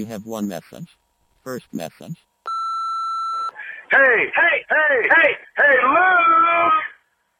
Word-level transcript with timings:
You 0.00 0.08
have 0.08 0.24
one 0.24 0.48
message. 0.48 0.96
First 1.44 1.68
message. 1.76 2.16
Hey, 3.92 4.32
hey, 4.32 4.56
hey, 4.64 4.96
hey, 5.12 5.30
hey, 5.60 5.76
Luke! 5.84 6.80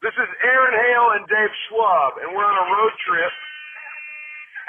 This 0.05 0.13
is 0.13 0.29
Aaron 0.45 0.77
Hale 0.77 1.09
and 1.17 1.25
Dave 1.25 1.49
Schwab, 1.65 2.21
and 2.21 2.37
we're 2.37 2.45
on 2.45 2.53
a 2.53 2.67
road 2.69 2.93
trip. 3.01 3.33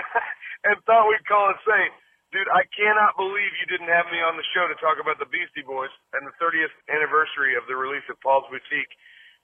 and 0.73 0.81
thought 0.89 1.05
we'd 1.05 1.21
call 1.29 1.53
and 1.53 1.61
say, 1.69 1.93
dude, 2.33 2.49
I 2.49 2.65
cannot 2.73 3.13
believe 3.21 3.53
you 3.61 3.69
didn't 3.69 3.93
have 3.93 4.09
me 4.09 4.25
on 4.25 4.41
the 4.41 4.47
show 4.57 4.65
to 4.73 4.77
talk 4.81 4.97
about 4.97 5.21
the 5.21 5.29
Beastie 5.29 5.61
Boys 5.61 5.93
and 6.17 6.25
the 6.25 6.33
30th 6.41 6.73
anniversary 6.89 7.61
of 7.61 7.69
the 7.69 7.77
release 7.77 8.09
of 8.09 8.17
Paul's 8.25 8.49
Boutique. 8.49 8.97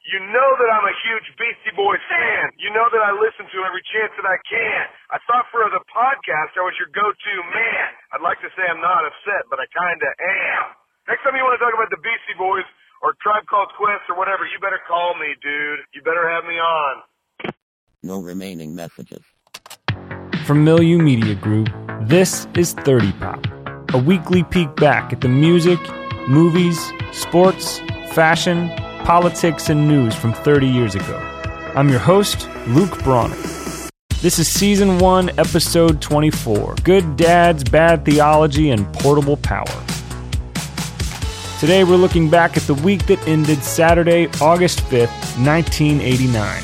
You 0.07 0.23
know 0.30 0.51
that 0.62 0.70
I'm 0.70 0.87
a 0.87 0.97
huge 1.05 1.27
Beastie 1.34 1.75
Boys 1.75 2.01
fan. 2.07 2.55
You 2.57 2.70
know 2.70 2.87
that 2.87 3.02
I 3.02 3.11
listen 3.19 3.51
to 3.51 3.59
every 3.66 3.83
chance 3.91 4.15
that 4.15 4.24
I 4.24 4.38
can. 4.47 4.83
I 5.11 5.19
thought 5.27 5.51
for 5.51 5.66
the 5.69 5.83
podcast 5.91 6.55
I 6.55 6.62
was 6.62 6.79
your 6.79 6.88
go-to 6.95 7.34
man. 7.51 7.88
I'd 8.15 8.24
like 8.24 8.38
to 8.47 8.51
say 8.55 8.62
I'm 8.71 8.80
not 8.80 9.04
upset, 9.04 9.51
but 9.51 9.59
I 9.59 9.66
kinda 9.69 10.09
am. 10.09 10.65
Next 11.10 11.26
time 11.26 11.35
you 11.35 11.43
want 11.43 11.59
to 11.59 11.63
talk 11.63 11.74
about 11.74 11.91
the 11.91 12.01
Beastie 12.01 12.38
Boys 12.38 12.65
or 13.02 13.19
Tribe 13.21 13.45
Called 13.51 13.74
Quest 13.76 14.07
or 14.09 14.16
whatever, 14.16 14.46
you 14.46 14.57
better 14.63 14.80
call 14.87 15.19
me, 15.19 15.35
dude. 15.43 15.82
You 15.93 16.01
better 16.07 16.24
have 16.30 16.45
me 16.46 16.57
on. 16.57 16.95
No 18.02 18.23
remaining 18.23 18.74
messages. 18.79 19.26
From 20.46 20.65
Milieu 20.65 20.99
Media 20.99 21.35
Group, 21.35 21.69
this 22.02 22.46
is 22.54 22.73
30 22.73 23.13
Pop, 23.19 23.45
a 23.93 23.99
weekly 23.99 24.45
peek 24.45 24.74
back 24.76 25.13
at 25.13 25.21
the 25.21 25.29
music, 25.29 25.80
movies, 26.29 26.79
sports, 27.13 27.80
fashion, 28.13 28.71
politics, 29.09 29.70
and 29.70 29.88
news 29.88 30.14
from 30.14 30.34
30 30.34 30.68
years 30.68 30.95
ago. 30.95 31.16
I'm 31.74 31.88
your 31.88 31.98
host, 31.98 32.46
Luke 32.66 33.02
Bronner. 33.02 33.34
This 34.20 34.38
is 34.38 34.48
Season 34.48 34.98
1, 34.98 35.30
Episode 35.38 36.02
24 36.02 36.74
Good 36.84 37.16
Dads, 37.16 37.64
Bad 37.64 38.04
Theology, 38.04 38.68
and 38.68 38.84
Portable 38.92 39.38
Power. 39.38 39.64
Today 41.59 41.84
we're 41.84 41.96
looking 41.96 42.29
back 42.29 42.59
at 42.59 42.64
the 42.64 42.74
week 42.74 43.06
that 43.06 43.26
ended 43.26 43.64
Saturday, 43.64 44.26
August 44.42 44.80
5th, 44.80 45.09
1989. 45.42 46.62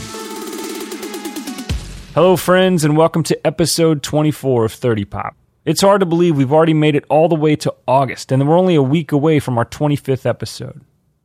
Hello, 2.12 2.36
friends, 2.36 2.84
and 2.84 2.94
welcome 2.94 3.22
to 3.22 3.46
episode 3.46 4.02
24 4.02 4.66
of 4.66 4.72
30 4.74 5.06
Pop. 5.06 5.34
It's 5.64 5.80
hard 5.80 6.00
to 6.00 6.06
believe 6.06 6.36
we've 6.36 6.52
already 6.52 6.74
made 6.74 6.94
it 6.94 7.06
all 7.08 7.30
the 7.30 7.36
way 7.36 7.56
to 7.56 7.74
August, 7.88 8.30
and 8.30 8.46
we're 8.46 8.58
only 8.58 8.74
a 8.74 8.82
week 8.82 9.12
away 9.12 9.40
from 9.40 9.56
our 9.56 9.64
25th 9.64 10.26
episode. 10.26 10.82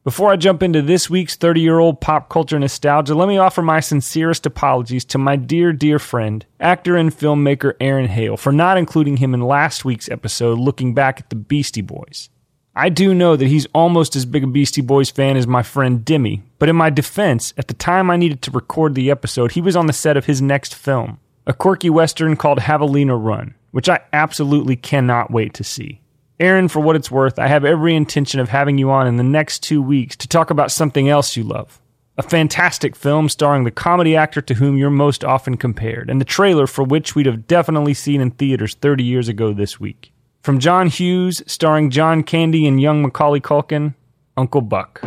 Before 0.09 0.31
I 0.31 0.37
jump 0.37 0.63
into 0.63 0.81
this 0.81 1.07
week's 1.07 1.35
30 1.35 1.61
year 1.61 1.77
old 1.77 2.01
pop 2.01 2.29
culture 2.29 2.57
nostalgia, 2.57 3.13
let 3.13 3.27
me 3.27 3.37
offer 3.37 3.61
my 3.61 3.79
sincerest 3.79 4.47
apologies 4.47 5.05
to 5.05 5.19
my 5.19 5.35
dear, 5.35 5.71
dear 5.71 5.99
friend, 5.99 6.47
actor 6.59 6.95
and 6.95 7.15
filmmaker 7.15 7.73
Aaron 7.79 8.07
Hale, 8.07 8.35
for 8.35 8.51
not 8.51 8.79
including 8.79 9.17
him 9.17 9.35
in 9.35 9.41
last 9.41 9.85
week's 9.85 10.09
episode 10.09 10.57
looking 10.57 10.95
back 10.95 11.19
at 11.19 11.29
the 11.29 11.35
Beastie 11.35 11.83
Boys. 11.83 12.31
I 12.75 12.89
do 12.89 13.13
know 13.13 13.35
that 13.35 13.49
he's 13.49 13.67
almost 13.67 14.15
as 14.15 14.25
big 14.25 14.43
a 14.43 14.47
Beastie 14.47 14.81
Boys 14.81 15.11
fan 15.11 15.37
as 15.37 15.45
my 15.45 15.61
friend 15.61 16.03
Dimmy, 16.03 16.41
but 16.57 16.69
in 16.69 16.75
my 16.75 16.89
defense, 16.89 17.53
at 17.55 17.67
the 17.67 17.75
time 17.75 18.09
I 18.09 18.17
needed 18.17 18.41
to 18.41 18.51
record 18.51 18.95
the 18.95 19.11
episode, 19.11 19.51
he 19.51 19.61
was 19.61 19.75
on 19.75 19.85
the 19.85 19.93
set 19.93 20.17
of 20.17 20.25
his 20.25 20.41
next 20.41 20.73
film, 20.73 21.19
a 21.45 21.53
quirky 21.53 21.91
western 21.91 22.35
called 22.35 22.61
Javelina 22.61 23.15
Run, 23.15 23.53
which 23.69 23.87
I 23.87 23.99
absolutely 24.11 24.75
cannot 24.75 25.29
wait 25.29 25.53
to 25.53 25.63
see. 25.63 26.01
Aaron, 26.39 26.69
for 26.69 26.79
what 26.79 26.95
it's 26.95 27.11
worth, 27.11 27.37
I 27.37 27.47
have 27.47 27.65
every 27.65 27.93
intention 27.95 28.39
of 28.39 28.47
having 28.47 28.77
you 28.77 28.89
on 28.91 29.07
in 29.07 29.17
the 29.17 29.23
next 29.23 29.59
two 29.61 29.81
weeks 29.81 30.15
to 30.15 30.27
talk 30.27 30.49
about 30.49 30.71
something 30.71 31.09
else 31.09 31.35
you 31.35 31.43
love. 31.43 31.81
A 32.17 32.23
fantastic 32.23 32.95
film 32.95 33.27
starring 33.27 33.65
the 33.65 33.71
comedy 33.71 34.15
actor 34.15 34.41
to 34.41 34.53
whom 34.53 34.77
you're 34.77 34.89
most 34.89 35.25
often 35.25 35.57
compared, 35.57 36.09
and 36.09 36.21
the 36.21 36.25
trailer 36.25 36.65
for 36.65 36.83
which 36.85 37.13
we'd 37.13 37.25
have 37.25 37.45
definitely 37.45 37.93
seen 37.93 38.21
in 38.21 38.31
theaters 38.31 38.73
30 38.75 39.03
years 39.03 39.27
ago 39.27 39.51
this 39.51 39.81
week. 39.81 40.13
From 40.41 40.59
John 40.59 40.87
Hughes, 40.87 41.43
starring 41.45 41.89
John 41.89 42.23
Candy 42.23 42.65
and 42.65 42.79
young 42.79 43.01
Macaulay 43.01 43.41
Culkin, 43.41 43.95
Uncle 44.37 44.61
Buck. 44.61 45.01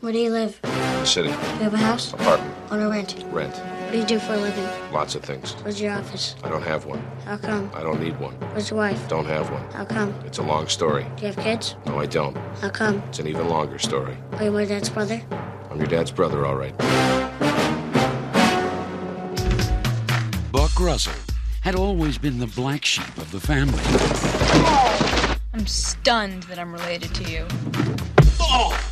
Where 0.00 0.12
do 0.12 0.18
you 0.18 0.30
live? 0.30 0.60
The 0.62 1.04
city. 1.04 1.28
Do 1.30 1.34
you 1.34 1.64
have 1.64 1.74
a 1.74 1.78
house? 1.78 2.12
Apartment. 2.12 2.54
On 2.70 2.80
a 2.80 2.88
rent? 2.88 3.24
Rent. 3.32 3.60
What 3.94 4.08
do 4.08 4.12
you 4.12 4.18
do 4.18 4.26
for 4.26 4.34
a 4.34 4.38
living? 4.38 4.68
Lots 4.92 5.14
of 5.14 5.22
things. 5.22 5.52
Where's 5.62 5.80
your 5.80 5.92
office? 5.92 6.34
I 6.42 6.48
don't 6.48 6.64
have 6.64 6.84
one. 6.84 6.98
How 7.24 7.36
come? 7.36 7.70
I 7.72 7.84
don't 7.84 8.00
need 8.02 8.18
one. 8.18 8.34
Where's 8.50 8.68
your 8.68 8.78
wife? 8.78 9.08
Don't 9.08 9.26
have 9.26 9.48
one. 9.52 9.62
How 9.70 9.84
come? 9.84 10.12
It's 10.26 10.38
a 10.38 10.42
long 10.42 10.66
story. 10.66 11.06
Do 11.14 11.22
you 11.22 11.32
have 11.32 11.36
kids? 11.36 11.76
No, 11.86 12.00
I 12.00 12.06
don't. 12.06 12.36
How 12.60 12.70
come? 12.70 12.96
It's 13.10 13.20
an 13.20 13.28
even 13.28 13.48
longer 13.48 13.78
story. 13.78 14.16
Are 14.32 14.42
you 14.42 14.50
my 14.50 14.64
dad's 14.64 14.88
brother? 14.88 15.22
I'm 15.70 15.78
your 15.78 15.86
dad's 15.86 16.10
brother, 16.10 16.44
all 16.44 16.56
right. 16.56 16.76
Buck 20.50 20.80
Russell 20.80 21.14
had 21.60 21.76
always 21.76 22.18
been 22.18 22.40
the 22.40 22.48
black 22.48 22.84
sheep 22.84 23.16
of 23.16 23.30
the 23.30 23.38
family. 23.38 23.78
I'm 25.54 25.68
stunned 25.68 26.42
that 26.44 26.58
I'm 26.58 26.72
related 26.72 27.14
to 27.14 27.30
you. 27.30 27.46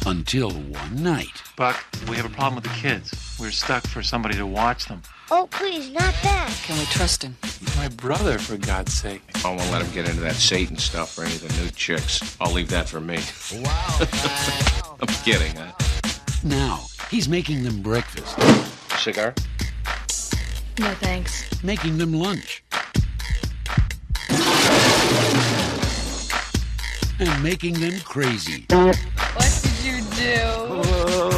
Until 0.07 0.53
one 0.53 1.03
night, 1.03 1.43
Buck, 1.57 1.85
we 2.09 2.15
have 2.15 2.25
a 2.25 2.29
problem 2.29 2.55
with 2.55 2.65
the 2.65 2.71
kids. 2.71 3.32
We're 3.43 3.51
stuck 3.51 3.85
for 3.89 4.05
somebody 4.05 4.37
to 4.37 4.47
watch 4.47 4.87
them. 4.87 5.03
Oh, 5.29 5.49
please, 5.51 5.91
not 5.91 6.15
that. 6.23 6.57
Can 6.63 6.79
we 6.79 6.85
trust 6.85 7.25
him? 7.25 7.37
He's 7.43 7.77
my 7.77 7.89
brother, 7.89 8.39
for 8.39 8.57
God's 8.57 8.93
sake. 8.93 9.21
I 9.45 9.49
won't 9.49 9.69
let 9.73 9.83
him 9.83 9.93
get 9.93 10.09
into 10.09 10.21
that 10.21 10.37
Satan 10.37 10.77
stuff 10.77 11.19
or 11.19 11.25
any 11.25 11.35
of 11.35 11.49
the 11.49 11.61
new 11.61 11.69
chicks. 11.71 12.37
I'll 12.41 12.53
leave 12.53 12.71
that 12.71 12.89
for 12.89 13.01
me. 13.01 13.17
I'm 15.01 15.09
kidding. 15.25 15.57
Huh? 15.57 15.73
now 16.45 16.85
he's 17.11 17.29
making 17.29 17.65
them 17.65 17.83
breakfast, 17.83 18.41
Cigar? 19.01 19.35
No 20.79 20.95
thanks. 21.01 21.65
making 21.65 21.99
them 21.99 22.13
lunch, 22.13 22.63
and 27.19 27.43
making 27.43 27.75
them 27.81 27.99
crazy. 28.05 28.67
What 28.71 29.61
did 29.65 29.85
you 29.85 30.01
do? 30.15 31.32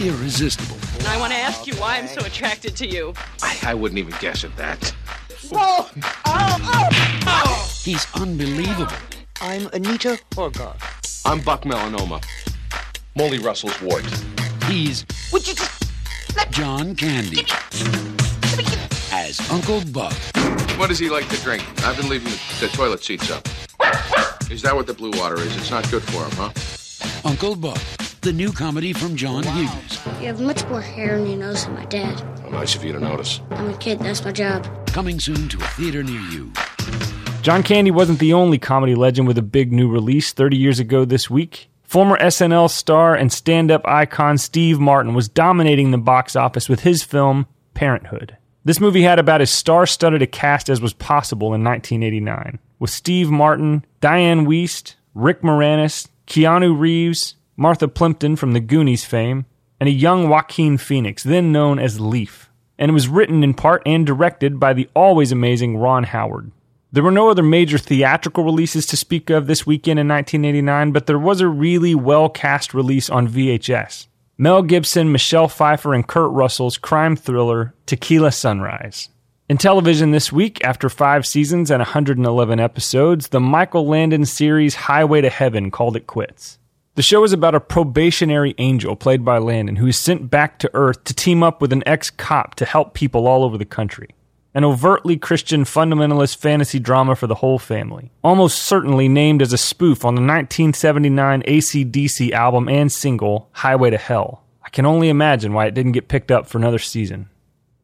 He's 0.00 0.14
irresistible. 0.14 0.78
I 1.06 1.18
want 1.18 1.30
to 1.32 1.38
ask 1.38 1.66
you 1.66 1.74
why 1.74 1.98
I'm 1.98 2.06
so 2.06 2.24
attracted 2.24 2.74
to 2.76 2.86
you. 2.86 3.12
I, 3.42 3.58
I 3.66 3.74
wouldn't 3.74 3.98
even 3.98 4.14
guess 4.18 4.44
at 4.44 4.56
that. 4.56 4.94
Whoa! 5.50 5.86
Oh! 6.24 6.88
Oh! 7.26 7.70
He's 7.82 8.06
unbelievable. 8.14 8.96
I'm 9.42 9.66
Anita 9.74 10.18
Horgar. 10.30 10.74
I'm 11.26 11.42
Buck 11.42 11.64
Melanoma. 11.64 12.24
Molly 13.14 13.40
Russell's 13.40 13.78
wart. 13.82 14.06
He's 14.64 15.04
Would 15.34 15.46
you 15.46 15.54
just 15.54 15.90
John 16.50 16.94
Candy 16.94 17.44
as 19.12 19.38
Uncle 19.50 19.82
Buck. 19.92 20.14
What 20.78 20.88
does 20.88 20.98
he 20.98 21.10
like 21.10 21.28
to 21.28 21.36
drink? 21.42 21.62
I've 21.84 21.98
been 21.98 22.08
leaving 22.08 22.32
the, 22.32 22.66
the 22.66 22.68
toilet 22.68 23.04
seats 23.04 23.30
up. 23.30 23.46
Is 24.50 24.62
that 24.62 24.74
what 24.74 24.86
the 24.86 24.94
blue 24.94 25.10
water 25.18 25.36
is? 25.36 25.54
It's 25.58 25.70
not 25.70 25.90
good 25.90 26.02
for 26.04 26.24
him, 26.24 26.32
huh? 26.32 27.28
Uncle 27.28 27.54
Buck, 27.54 27.78
the 28.22 28.32
new 28.32 28.52
comedy 28.52 28.92
from 28.92 29.16
John 29.16 29.42
Hughes, 29.42 29.98
You 30.20 30.26
have 30.26 30.40
much 30.40 30.64
more 30.66 30.80
hair 30.82 31.18
on 31.18 31.26
your 31.26 31.38
nose 31.38 31.64
than 31.64 31.74
my 31.74 31.86
dad. 31.86 32.20
How 32.42 32.48
nice 32.50 32.74
of 32.74 32.84
you 32.84 32.92
to 32.92 33.00
notice. 33.00 33.40
I'm 33.50 33.70
a 33.70 33.76
kid, 33.78 33.98
that's 34.00 34.24
my 34.24 34.32
job. 34.32 34.66
coming 34.88 35.18
soon 35.20 35.48
to 35.48 35.56
a 35.58 35.64
theater 35.68 36.02
near 36.02 36.20
you. 36.30 36.52
John 37.42 37.62
Candy 37.62 37.90
wasn't 37.90 38.18
the 38.18 38.32
only 38.34 38.58
comedy 38.58 38.94
legend 38.94 39.26
with 39.26 39.38
a 39.38 39.42
big 39.42 39.72
new 39.72 39.88
release 39.88 40.32
30 40.32 40.56
years 40.56 40.78
ago 40.78 41.04
this 41.04 41.30
week. 41.30 41.70
Former 41.84 42.18
SNL 42.18 42.68
star 42.68 43.14
and 43.14 43.32
stand 43.32 43.70
up 43.70 43.86
icon 43.86 44.36
Steve 44.36 44.78
Martin 44.78 45.14
was 45.14 45.28
dominating 45.28 45.90
the 45.90 45.98
box 45.98 46.36
office 46.36 46.68
with 46.68 46.80
his 46.80 47.02
film 47.02 47.46
Parenthood. 47.72 48.36
This 48.64 48.80
movie 48.80 49.02
had 49.02 49.18
about 49.18 49.40
as 49.40 49.50
star 49.50 49.86
studded 49.86 50.20
a 50.20 50.26
cast 50.26 50.68
as 50.68 50.80
was 50.82 50.92
possible 50.92 51.54
in 51.54 51.64
1989, 51.64 52.58
with 52.78 52.90
Steve 52.90 53.30
Martin, 53.30 53.84
Dianne 54.02 54.46
Wiest, 54.46 54.96
Rick 55.14 55.40
Moranis, 55.40 56.08
Keanu 56.26 56.78
Reeves, 56.78 57.36
Martha 57.60 57.88
Plimpton 57.88 58.36
from 58.36 58.54
the 58.54 58.60
Goonies 58.60 59.04
fame, 59.04 59.44
and 59.78 59.86
a 59.86 59.92
young 59.92 60.30
Joaquin 60.30 60.78
Phoenix, 60.78 61.22
then 61.22 61.52
known 61.52 61.78
as 61.78 62.00
Leaf. 62.00 62.48
And 62.78 62.88
it 62.88 62.94
was 62.94 63.06
written 63.06 63.44
in 63.44 63.52
part 63.52 63.82
and 63.84 64.06
directed 64.06 64.58
by 64.58 64.72
the 64.72 64.88
always 64.96 65.30
amazing 65.30 65.76
Ron 65.76 66.04
Howard. 66.04 66.52
There 66.90 67.02
were 67.02 67.10
no 67.10 67.28
other 67.28 67.42
major 67.42 67.76
theatrical 67.76 68.44
releases 68.44 68.86
to 68.86 68.96
speak 68.96 69.28
of 69.28 69.46
this 69.46 69.66
weekend 69.66 70.00
in 70.00 70.08
1989, 70.08 70.92
but 70.92 71.06
there 71.06 71.18
was 71.18 71.42
a 71.42 71.48
really 71.48 71.94
well 71.94 72.30
cast 72.30 72.72
release 72.72 73.10
on 73.10 73.28
VHS. 73.28 74.06
Mel 74.38 74.62
Gibson, 74.62 75.12
Michelle 75.12 75.46
Pfeiffer, 75.46 75.92
and 75.92 76.08
Kurt 76.08 76.30
Russell's 76.30 76.78
crime 76.78 77.14
thriller 77.14 77.74
Tequila 77.84 78.32
Sunrise. 78.32 79.10
In 79.50 79.58
television 79.58 80.12
this 80.12 80.32
week, 80.32 80.64
after 80.64 80.88
five 80.88 81.26
seasons 81.26 81.70
and 81.70 81.80
111 81.80 82.58
episodes, 82.58 83.28
the 83.28 83.40
Michael 83.40 83.86
Landon 83.86 84.24
series 84.24 84.74
Highway 84.74 85.20
to 85.20 85.28
Heaven 85.28 85.70
called 85.70 85.96
it 85.96 86.06
quits. 86.06 86.56
The 86.96 87.02
show 87.02 87.22
is 87.22 87.32
about 87.32 87.54
a 87.54 87.60
probationary 87.60 88.52
angel 88.58 88.96
played 88.96 89.24
by 89.24 89.38
Landon 89.38 89.76
who 89.76 89.86
is 89.86 89.96
sent 89.96 90.28
back 90.28 90.58
to 90.58 90.70
Earth 90.74 91.04
to 91.04 91.14
team 91.14 91.40
up 91.40 91.62
with 91.62 91.72
an 91.72 91.84
ex 91.86 92.10
cop 92.10 92.56
to 92.56 92.64
help 92.64 92.94
people 92.94 93.28
all 93.28 93.44
over 93.44 93.56
the 93.56 93.64
country. 93.64 94.08
An 94.54 94.64
overtly 94.64 95.16
Christian 95.16 95.62
fundamentalist 95.62 96.38
fantasy 96.38 96.80
drama 96.80 97.14
for 97.14 97.28
the 97.28 97.36
whole 97.36 97.60
family. 97.60 98.10
Almost 98.24 98.58
certainly 98.58 99.08
named 99.08 99.40
as 99.40 99.52
a 99.52 99.56
spoof 99.56 100.04
on 100.04 100.16
the 100.16 100.20
1979 100.20 101.44
AC/DC 101.46 102.32
album 102.32 102.68
and 102.68 102.90
single 102.90 103.48
Highway 103.52 103.90
to 103.90 103.98
Hell. 103.98 104.42
I 104.64 104.68
can 104.70 104.84
only 104.84 105.08
imagine 105.08 105.52
why 105.52 105.66
it 105.66 105.74
didn't 105.74 105.92
get 105.92 106.08
picked 106.08 106.32
up 106.32 106.48
for 106.48 106.58
another 106.58 106.80
season. 106.80 107.28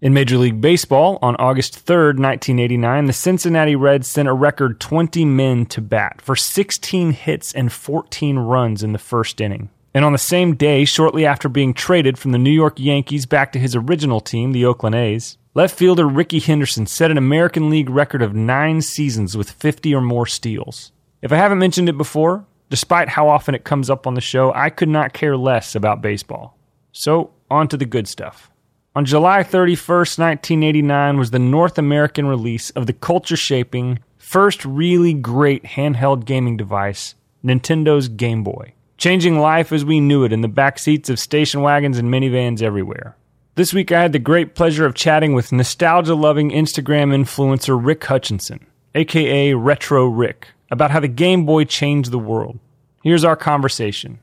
In 0.03 0.13
Major 0.13 0.37
League 0.37 0.61
Baseball, 0.61 1.19
on 1.23 1.37
August 1.37 1.87
3rd, 1.87 2.21
1989, 2.21 3.07
the 3.07 3.15
Cincinnati 3.15 3.75
Reds 3.75 4.07
sent 4.07 4.29
a 4.29 4.35
record 4.35 4.79
20 4.79 5.25
men 5.25 5.65
to 5.67 5.81
bat 5.81 6.21
for 6.21 6.37
16 6.37 7.13
hits 7.13 7.55
and 7.55 7.73
14 7.73 8.39
runs 8.39 8.83
in 8.83 8.93
the 8.93 8.99
first 8.99 9.41
inning. 9.41 9.71
And 9.95 10.05
on 10.05 10.13
the 10.13 10.19
same 10.19 10.55
day, 10.55 10.85
shortly 10.85 11.25
after 11.25 11.49
being 11.49 11.73
traded 11.73 12.19
from 12.19 12.33
the 12.33 12.39
New 12.39 12.51
York 12.51 12.79
Yankees 12.79 13.25
back 13.25 13.53
to 13.53 13.59
his 13.59 13.75
original 13.75 14.21
team, 14.21 14.53
the 14.53 14.67
Oakland 14.67 14.95
A's, 14.95 15.39
left 15.55 15.75
fielder 15.75 16.07
Rickey 16.07 16.41
Henderson 16.41 16.87
set 16.87 17.11
an 17.11 17.17
American 17.17 17.71
League 17.71 17.89
record 17.89 18.21
of 18.21 18.35
nine 18.35 18.83
seasons 18.83 19.35
with 19.35 19.51
50 19.51 19.95
or 19.95 20.03
more 20.03 20.27
steals. 20.27 20.93
If 21.23 21.33
I 21.33 21.37
haven't 21.37 21.59
mentioned 21.59 21.89
it 21.89 21.97
before, 21.97 22.45
despite 22.69 23.09
how 23.09 23.31
often 23.31 23.55
it 23.55 23.65
comes 23.65 23.89
up 23.89 24.07
on 24.07 24.13
the 24.13 24.21
show, 24.21 24.53
I 24.53 24.69
could 24.69 24.91
not 24.91 25.15
care 25.15 25.39
less 25.39 25.75
about 25.75 26.03
baseball. 26.03 26.59
So, 26.93 27.31
on 27.51 27.67
to 27.69 27.79
the 27.79 27.87
good 27.87 28.07
stuff. 28.07 28.51
On 28.97 29.05
July 29.05 29.43
31st, 29.43 30.19
1989, 30.19 31.19
was 31.19 31.31
the 31.31 31.39
North 31.39 31.77
American 31.77 32.27
release 32.27 32.71
of 32.71 32.87
the 32.87 32.95
culture 32.95 33.37
shaping, 33.37 33.99
first 34.17 34.65
really 34.65 35.13
great 35.13 35.65
handheld 35.65 36.25
gaming 36.25 36.57
device, 36.57 37.15
Nintendo's 37.45 38.09
Game 38.09 38.43
Boy, 38.43 38.73
changing 38.97 39.39
life 39.39 39.71
as 39.71 39.85
we 39.85 40.01
knew 40.01 40.25
it 40.25 40.33
in 40.33 40.41
the 40.41 40.49
back 40.49 40.79
seats 40.79 41.11
of 41.11 41.19
station 41.19 41.61
wagons 41.61 41.99
and 41.99 42.11
minivans 42.11 42.63
everywhere. 42.63 43.15
This 43.55 43.75
week, 43.75 43.93
I 43.93 44.01
had 44.01 44.13
the 44.15 44.19
great 44.19 44.55
pleasure 44.55 44.87
of 44.87 44.95
chatting 44.95 45.35
with 45.35 45.53
nostalgia 45.53 46.15
loving 46.15 46.49
Instagram 46.49 47.15
influencer 47.15 47.79
Rick 47.79 48.03
Hutchinson, 48.05 48.65
aka 48.95 49.53
Retro 49.53 50.07
Rick, 50.07 50.49
about 50.71 50.91
how 50.91 51.01
the 51.01 51.09
Game 51.09 51.45
Boy 51.45 51.65
changed 51.65 52.13
the 52.13 52.19
world. 52.19 52.59
Here's 53.03 53.25
our 53.25 53.37
conversation. 53.37 54.21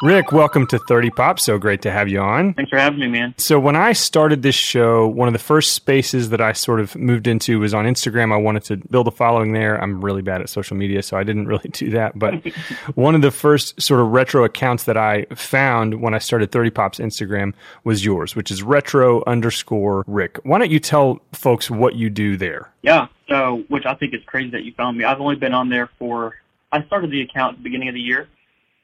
Rick, 0.00 0.30
welcome 0.30 0.64
to 0.68 0.78
30 0.78 1.10
Pop. 1.10 1.40
So 1.40 1.58
great 1.58 1.82
to 1.82 1.90
have 1.90 2.08
you 2.08 2.20
on. 2.20 2.54
Thanks 2.54 2.70
for 2.70 2.78
having 2.78 3.00
me, 3.00 3.08
man. 3.08 3.34
So, 3.36 3.58
when 3.58 3.74
I 3.74 3.92
started 3.92 4.42
this 4.42 4.54
show, 4.54 5.08
one 5.08 5.26
of 5.26 5.32
the 5.32 5.40
first 5.40 5.72
spaces 5.72 6.30
that 6.30 6.40
I 6.40 6.52
sort 6.52 6.78
of 6.78 6.94
moved 6.94 7.26
into 7.26 7.58
was 7.58 7.74
on 7.74 7.84
Instagram. 7.84 8.32
I 8.32 8.36
wanted 8.36 8.62
to 8.64 8.76
build 8.76 9.08
a 9.08 9.10
following 9.10 9.54
there. 9.54 9.76
I'm 9.82 10.00
really 10.00 10.22
bad 10.22 10.40
at 10.40 10.50
social 10.50 10.76
media, 10.76 11.02
so 11.02 11.16
I 11.16 11.24
didn't 11.24 11.46
really 11.48 11.68
do 11.70 11.90
that. 11.90 12.16
But 12.16 12.46
one 12.94 13.16
of 13.16 13.22
the 13.22 13.32
first 13.32 13.82
sort 13.82 13.98
of 13.98 14.06
retro 14.12 14.44
accounts 14.44 14.84
that 14.84 14.96
I 14.96 15.24
found 15.34 16.00
when 16.00 16.14
I 16.14 16.18
started 16.18 16.52
30 16.52 16.70
Pop's 16.70 16.98
Instagram 17.00 17.52
was 17.82 18.04
yours, 18.04 18.36
which 18.36 18.52
is 18.52 18.62
retro 18.62 19.24
underscore 19.26 20.04
Rick. 20.06 20.38
Why 20.44 20.58
don't 20.58 20.70
you 20.70 20.78
tell 20.78 21.20
folks 21.32 21.72
what 21.72 21.96
you 21.96 22.08
do 22.08 22.36
there? 22.36 22.70
Yeah. 22.82 23.08
So, 23.28 23.64
which 23.66 23.84
I 23.84 23.94
think 23.94 24.14
is 24.14 24.22
crazy 24.26 24.50
that 24.50 24.62
you 24.62 24.72
found 24.74 24.96
me. 24.96 25.02
I've 25.02 25.20
only 25.20 25.34
been 25.34 25.54
on 25.54 25.70
there 25.70 25.90
for, 25.98 26.36
I 26.70 26.84
started 26.84 27.10
the 27.10 27.22
account 27.22 27.54
at 27.54 27.58
the 27.58 27.64
beginning 27.64 27.88
of 27.88 27.94
the 27.94 28.00
year 28.00 28.28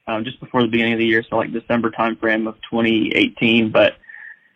um, 0.07 0.25
just 0.25 0.41
before 0.41 0.63
the 0.63 0.69
beginning 0.69 0.95
of 0.95 0.99
the 0.99 1.07
year, 1.07 1.23
so 1.29 1.37
like 1.37 1.53
December 1.53 1.91
timeframe 1.91 2.49
of 2.49 2.57
2018. 2.71 3.71
But 3.71 3.95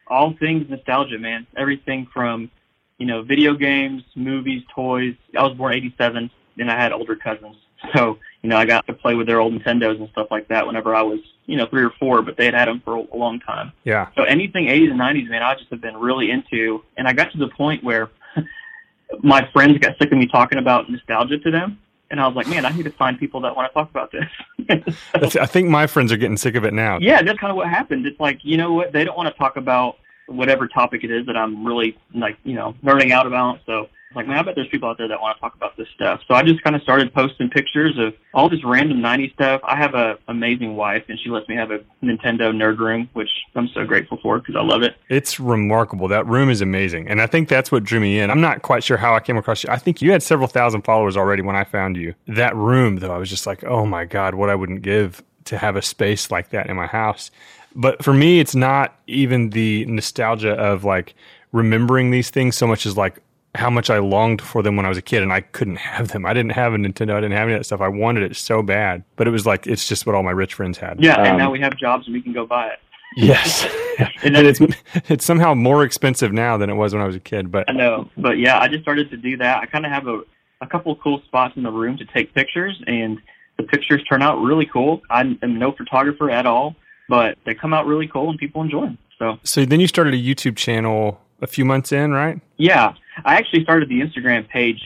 all 0.06 0.34
things 0.38 0.68
nostalgia, 0.68 1.18
man. 1.18 1.46
Everything 1.56 2.06
from 2.12 2.50
you 2.98 3.06
know 3.06 3.22
video 3.22 3.54
games, 3.54 4.02
movies, 4.14 4.62
toys. 4.74 5.14
I 5.36 5.42
was 5.42 5.56
born 5.56 5.74
'87, 5.74 6.30
and 6.58 6.70
I 6.70 6.80
had 6.80 6.92
older 6.92 7.16
cousins, 7.16 7.56
so 7.94 8.18
you 8.42 8.50
know 8.50 8.56
I 8.56 8.66
got 8.66 8.86
to 8.86 8.92
play 8.92 9.14
with 9.14 9.26
their 9.26 9.40
old 9.40 9.54
Nintendos 9.54 9.98
and 9.98 10.08
stuff 10.10 10.28
like 10.30 10.48
that 10.48 10.66
whenever 10.66 10.94
I 10.94 11.02
was 11.02 11.20
you 11.46 11.56
know 11.56 11.66
three 11.66 11.84
or 11.84 11.92
four. 11.98 12.22
But 12.22 12.36
they 12.36 12.44
had 12.44 12.54
had 12.54 12.68
them 12.68 12.82
for 12.84 12.96
a 12.96 13.16
long 13.16 13.40
time. 13.40 13.72
Yeah. 13.84 14.08
So 14.16 14.24
anything 14.24 14.66
'80s 14.66 14.90
and 14.90 15.00
'90s, 15.00 15.30
man, 15.30 15.42
I 15.42 15.54
just 15.54 15.70
have 15.70 15.80
been 15.80 15.96
really 15.96 16.30
into. 16.30 16.82
And 16.96 17.08
I 17.08 17.12
got 17.12 17.32
to 17.32 17.38
the 17.38 17.48
point 17.48 17.82
where 17.82 18.10
my 19.22 19.48
friends 19.52 19.78
got 19.78 19.96
sick 19.98 20.12
of 20.12 20.18
me 20.18 20.26
talking 20.26 20.58
about 20.58 20.90
nostalgia 20.90 21.38
to 21.38 21.50
them 21.50 21.78
and 22.10 22.20
I 22.20 22.26
was 22.26 22.36
like, 22.36 22.48
man, 22.48 22.64
I 22.64 22.70
need 22.70 22.84
to 22.84 22.90
find 22.90 23.18
people 23.18 23.40
that 23.42 23.54
want 23.54 23.70
to 23.70 23.74
talk 23.74 23.90
about 23.90 24.12
this. 24.12 25.32
so, 25.32 25.40
I 25.40 25.46
think 25.46 25.68
my 25.68 25.86
friends 25.86 26.10
are 26.12 26.16
getting 26.16 26.36
sick 26.36 26.54
of 26.54 26.64
it 26.64 26.72
now. 26.72 26.98
Yeah, 27.00 27.22
that's 27.22 27.38
kind 27.38 27.50
of 27.50 27.56
what 27.56 27.68
happened. 27.68 28.06
It's 28.06 28.18
like, 28.18 28.40
you 28.42 28.56
know 28.56 28.72
what? 28.72 28.92
They 28.92 29.04
don't 29.04 29.16
want 29.16 29.28
to 29.28 29.38
talk 29.38 29.56
about 29.56 29.98
whatever 30.26 30.68
topic 30.68 31.04
it 31.04 31.10
is 31.10 31.26
that 31.26 31.36
I'm 31.36 31.66
really 31.66 31.98
like, 32.14 32.36
you 32.44 32.54
know, 32.54 32.74
nerding 32.82 33.12
out 33.12 33.26
about. 33.26 33.60
So 33.66 33.88
like, 34.14 34.26
man, 34.26 34.38
I 34.38 34.42
bet 34.42 34.54
there's 34.54 34.68
people 34.68 34.88
out 34.88 34.96
there 34.96 35.08
that 35.08 35.20
want 35.20 35.36
to 35.36 35.40
talk 35.40 35.54
about 35.54 35.76
this 35.76 35.88
stuff. 35.94 36.20
So 36.26 36.34
I 36.34 36.42
just 36.42 36.62
kind 36.62 36.74
of 36.74 36.82
started 36.82 37.12
posting 37.12 37.50
pictures 37.50 37.98
of 37.98 38.14
all 38.32 38.48
this 38.48 38.64
random 38.64 38.98
90s 38.98 39.34
stuff. 39.34 39.60
I 39.64 39.76
have 39.76 39.94
a 39.94 40.18
amazing 40.28 40.76
wife, 40.76 41.04
and 41.08 41.18
she 41.18 41.28
lets 41.28 41.46
me 41.48 41.56
have 41.56 41.70
a 41.70 41.80
Nintendo 42.02 42.50
nerd 42.50 42.78
room, 42.78 43.10
which 43.12 43.28
I'm 43.54 43.68
so 43.68 43.84
grateful 43.84 44.18
for 44.22 44.38
because 44.38 44.56
I 44.56 44.62
love 44.62 44.82
it. 44.82 44.96
It's 45.10 45.38
remarkable. 45.38 46.08
That 46.08 46.26
room 46.26 46.48
is 46.48 46.62
amazing, 46.62 47.08
and 47.08 47.20
I 47.20 47.26
think 47.26 47.48
that's 47.48 47.70
what 47.70 47.84
drew 47.84 48.00
me 48.00 48.18
in. 48.18 48.30
I'm 48.30 48.40
not 48.40 48.62
quite 48.62 48.82
sure 48.82 48.96
how 48.96 49.14
I 49.14 49.20
came 49.20 49.36
across 49.36 49.62
you. 49.62 49.70
I 49.70 49.76
think 49.76 50.00
you 50.00 50.10
had 50.10 50.22
several 50.22 50.48
thousand 50.48 50.82
followers 50.82 51.16
already 51.16 51.42
when 51.42 51.56
I 51.56 51.64
found 51.64 51.96
you. 51.96 52.14
That 52.26 52.56
room, 52.56 52.96
though, 52.96 53.14
I 53.14 53.18
was 53.18 53.28
just 53.28 53.46
like, 53.46 53.62
oh 53.64 53.84
my 53.84 54.06
god, 54.06 54.34
what 54.34 54.48
I 54.48 54.54
wouldn't 54.54 54.82
give 54.82 55.22
to 55.44 55.58
have 55.58 55.76
a 55.76 55.82
space 55.82 56.30
like 56.30 56.50
that 56.50 56.68
in 56.68 56.76
my 56.76 56.86
house. 56.86 57.30
But 57.74 58.02
for 58.02 58.14
me, 58.14 58.40
it's 58.40 58.54
not 58.54 58.98
even 59.06 59.50
the 59.50 59.84
nostalgia 59.86 60.52
of 60.52 60.84
like 60.84 61.14
remembering 61.52 62.10
these 62.10 62.30
things 62.30 62.56
so 62.56 62.66
much 62.66 62.86
as 62.86 62.96
like 62.96 63.20
how 63.54 63.70
much 63.70 63.90
I 63.90 63.98
longed 63.98 64.42
for 64.42 64.62
them 64.62 64.76
when 64.76 64.84
I 64.86 64.88
was 64.88 64.98
a 64.98 65.02
kid 65.02 65.22
and 65.22 65.32
I 65.32 65.40
couldn't 65.40 65.76
have 65.76 66.08
them. 66.08 66.26
I 66.26 66.32
didn't 66.32 66.52
have 66.52 66.74
a 66.74 66.76
Nintendo. 66.76 67.14
I 67.14 67.20
didn't 67.20 67.32
have 67.32 67.48
any 67.48 67.54
of 67.54 67.60
that 67.60 67.64
stuff. 67.64 67.80
I 67.80 67.88
wanted 67.88 68.22
it 68.22 68.36
so 68.36 68.62
bad, 68.62 69.04
but 69.16 69.26
it 69.26 69.30
was 69.30 69.46
like, 69.46 69.66
it's 69.66 69.88
just 69.88 70.06
what 70.06 70.14
all 70.14 70.22
my 70.22 70.30
rich 70.30 70.54
friends 70.54 70.78
had. 70.78 71.02
Yeah. 71.02 71.14
Um, 71.14 71.26
and 71.26 71.38
now 71.38 71.50
we 71.50 71.60
have 71.60 71.76
jobs 71.76 72.06
and 72.06 72.14
we 72.14 72.20
can 72.20 72.32
go 72.32 72.46
buy 72.46 72.68
it. 72.68 72.78
Yes. 73.16 73.66
and, 74.22 74.36
and 74.36 74.46
it's, 74.46 74.60
it's 75.08 75.24
somehow 75.24 75.54
more 75.54 75.82
expensive 75.82 76.32
now 76.32 76.56
than 76.56 76.68
it 76.68 76.74
was 76.74 76.92
when 76.92 77.02
I 77.02 77.06
was 77.06 77.16
a 77.16 77.20
kid, 77.20 77.50
but 77.50 77.68
I 77.68 77.72
know, 77.72 78.10
but 78.16 78.38
yeah, 78.38 78.58
I 78.58 78.68
just 78.68 78.82
started 78.82 79.10
to 79.10 79.16
do 79.16 79.36
that. 79.38 79.62
I 79.62 79.66
kind 79.66 79.86
of 79.86 79.92
have 79.92 80.06
a, 80.06 80.20
a 80.60 80.66
couple 80.66 80.92
of 80.92 81.00
cool 81.00 81.22
spots 81.24 81.56
in 81.56 81.62
the 81.62 81.72
room 81.72 81.96
to 81.96 82.04
take 82.04 82.34
pictures 82.34 82.80
and 82.86 83.18
the 83.56 83.64
pictures 83.64 84.02
turn 84.04 84.22
out 84.22 84.40
really 84.40 84.66
cool. 84.66 85.00
I 85.10 85.20
am 85.20 85.58
no 85.58 85.72
photographer 85.72 86.30
at 86.30 86.46
all, 86.46 86.76
but 87.08 87.38
they 87.44 87.54
come 87.54 87.72
out 87.72 87.86
really 87.86 88.06
cool 88.06 88.30
and 88.30 88.38
people 88.38 88.62
enjoy 88.62 88.82
them. 88.82 88.98
So, 89.18 89.38
so 89.42 89.64
then 89.64 89.80
you 89.80 89.88
started 89.88 90.14
a 90.14 90.16
YouTube 90.16 90.56
channel 90.56 91.20
a 91.40 91.46
few 91.46 91.64
months 91.64 91.92
in, 91.92 92.12
right? 92.12 92.40
Yeah. 92.56 92.94
I 93.24 93.36
actually 93.36 93.62
started 93.62 93.88
the 93.88 94.00
Instagram 94.00 94.48
page 94.48 94.80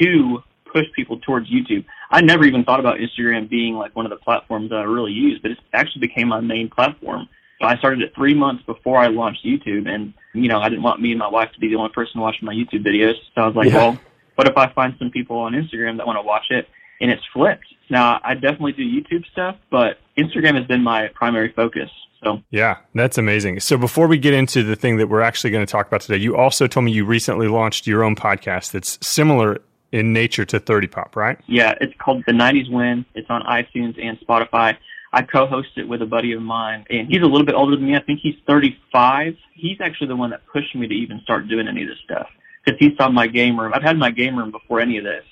to 0.00 0.42
push 0.72 0.86
people 0.94 1.18
towards 1.20 1.50
YouTube. 1.50 1.84
I 2.10 2.20
never 2.20 2.44
even 2.44 2.64
thought 2.64 2.80
about 2.80 2.98
Instagram 2.98 3.48
being 3.48 3.74
like 3.74 3.94
one 3.94 4.06
of 4.06 4.10
the 4.10 4.16
platforms 4.16 4.70
that 4.70 4.76
I 4.76 4.82
really 4.82 5.12
use, 5.12 5.38
but 5.40 5.52
it 5.52 5.58
actually 5.72 6.00
became 6.00 6.28
my 6.28 6.40
main 6.40 6.68
platform. 6.68 7.28
So 7.60 7.66
I 7.66 7.76
started 7.76 8.02
it 8.02 8.12
three 8.14 8.34
months 8.34 8.64
before 8.64 8.98
I 8.98 9.06
launched 9.06 9.44
YouTube, 9.44 9.88
and 9.88 10.12
you 10.32 10.48
know 10.48 10.60
I 10.60 10.68
didn't 10.68 10.82
want 10.82 11.00
me 11.00 11.12
and 11.12 11.18
my 11.18 11.28
wife 11.28 11.52
to 11.52 11.60
be 11.60 11.68
the 11.68 11.76
only 11.76 11.90
person 11.90 12.20
watching 12.20 12.44
my 12.44 12.52
YouTube 12.52 12.84
videos. 12.84 13.14
So 13.34 13.42
I 13.42 13.46
was 13.46 13.54
like, 13.54 13.68
yeah. 13.68 13.76
well, 13.76 13.98
what 14.34 14.48
if 14.48 14.56
I 14.56 14.72
find 14.72 14.94
some 14.98 15.10
people 15.10 15.36
on 15.36 15.52
Instagram 15.52 15.96
that 15.98 16.06
want 16.06 16.18
to 16.18 16.22
watch 16.22 16.46
it? 16.50 16.68
And 17.00 17.10
it's 17.10 17.22
flipped. 17.32 17.66
Now 17.90 18.20
I 18.24 18.34
definitely 18.34 18.72
do 18.72 18.82
YouTube 18.82 19.24
stuff, 19.32 19.56
but 19.70 19.98
Instagram 20.16 20.54
has 20.56 20.66
been 20.66 20.82
my 20.82 21.08
primary 21.14 21.52
focus. 21.52 21.90
So 22.22 22.42
yeah, 22.50 22.78
that's 22.94 23.18
amazing. 23.18 23.60
So 23.60 23.76
before 23.76 24.06
we 24.06 24.16
get 24.16 24.32
into 24.32 24.62
the 24.62 24.76
thing 24.76 24.96
that 24.96 25.08
we're 25.08 25.20
actually 25.20 25.50
going 25.50 25.66
to 25.66 25.70
talk 25.70 25.86
about 25.86 26.00
today, 26.00 26.16
you 26.16 26.36
also 26.36 26.66
told 26.66 26.84
me 26.84 26.92
you 26.92 27.04
recently 27.04 27.48
launched 27.48 27.86
your 27.86 28.02
own 28.02 28.16
podcast 28.16 28.72
that's 28.72 28.98
similar 29.06 29.60
in 29.92 30.12
nature 30.12 30.44
to 30.44 30.58
30 30.58 30.88
Pop, 30.88 31.14
right? 31.14 31.38
Yeah, 31.46 31.74
it's 31.80 31.92
called 31.98 32.24
The 32.26 32.32
90s 32.32 32.70
Win. 32.70 33.04
It's 33.14 33.28
on 33.30 33.42
iTunes 33.42 34.02
and 34.02 34.18
Spotify. 34.20 34.76
I 35.12 35.22
co-host 35.22 35.68
it 35.76 35.86
with 35.86 36.02
a 36.02 36.06
buddy 36.06 36.32
of 36.32 36.42
mine, 36.42 36.84
and 36.90 37.06
he's 37.06 37.22
a 37.22 37.26
little 37.26 37.46
bit 37.46 37.54
older 37.54 37.76
than 37.76 37.86
me. 37.86 37.94
I 37.94 38.00
think 38.00 38.18
he's 38.20 38.34
35. 38.48 39.36
He's 39.52 39.80
actually 39.80 40.08
the 40.08 40.16
one 40.16 40.30
that 40.30 40.44
pushed 40.52 40.74
me 40.74 40.88
to 40.88 40.94
even 40.94 41.20
start 41.20 41.46
doing 41.46 41.68
any 41.68 41.82
of 41.82 41.88
this 41.88 41.98
stuff 42.04 42.26
because 42.64 42.76
he 42.80 42.96
saw 42.96 43.08
my 43.08 43.28
game 43.28 43.58
room. 43.58 43.72
I've 43.72 43.84
had 43.84 43.96
my 43.96 44.10
game 44.10 44.36
room 44.36 44.50
before 44.50 44.80
any 44.80 44.98
of 44.98 45.04
this, 45.04 45.24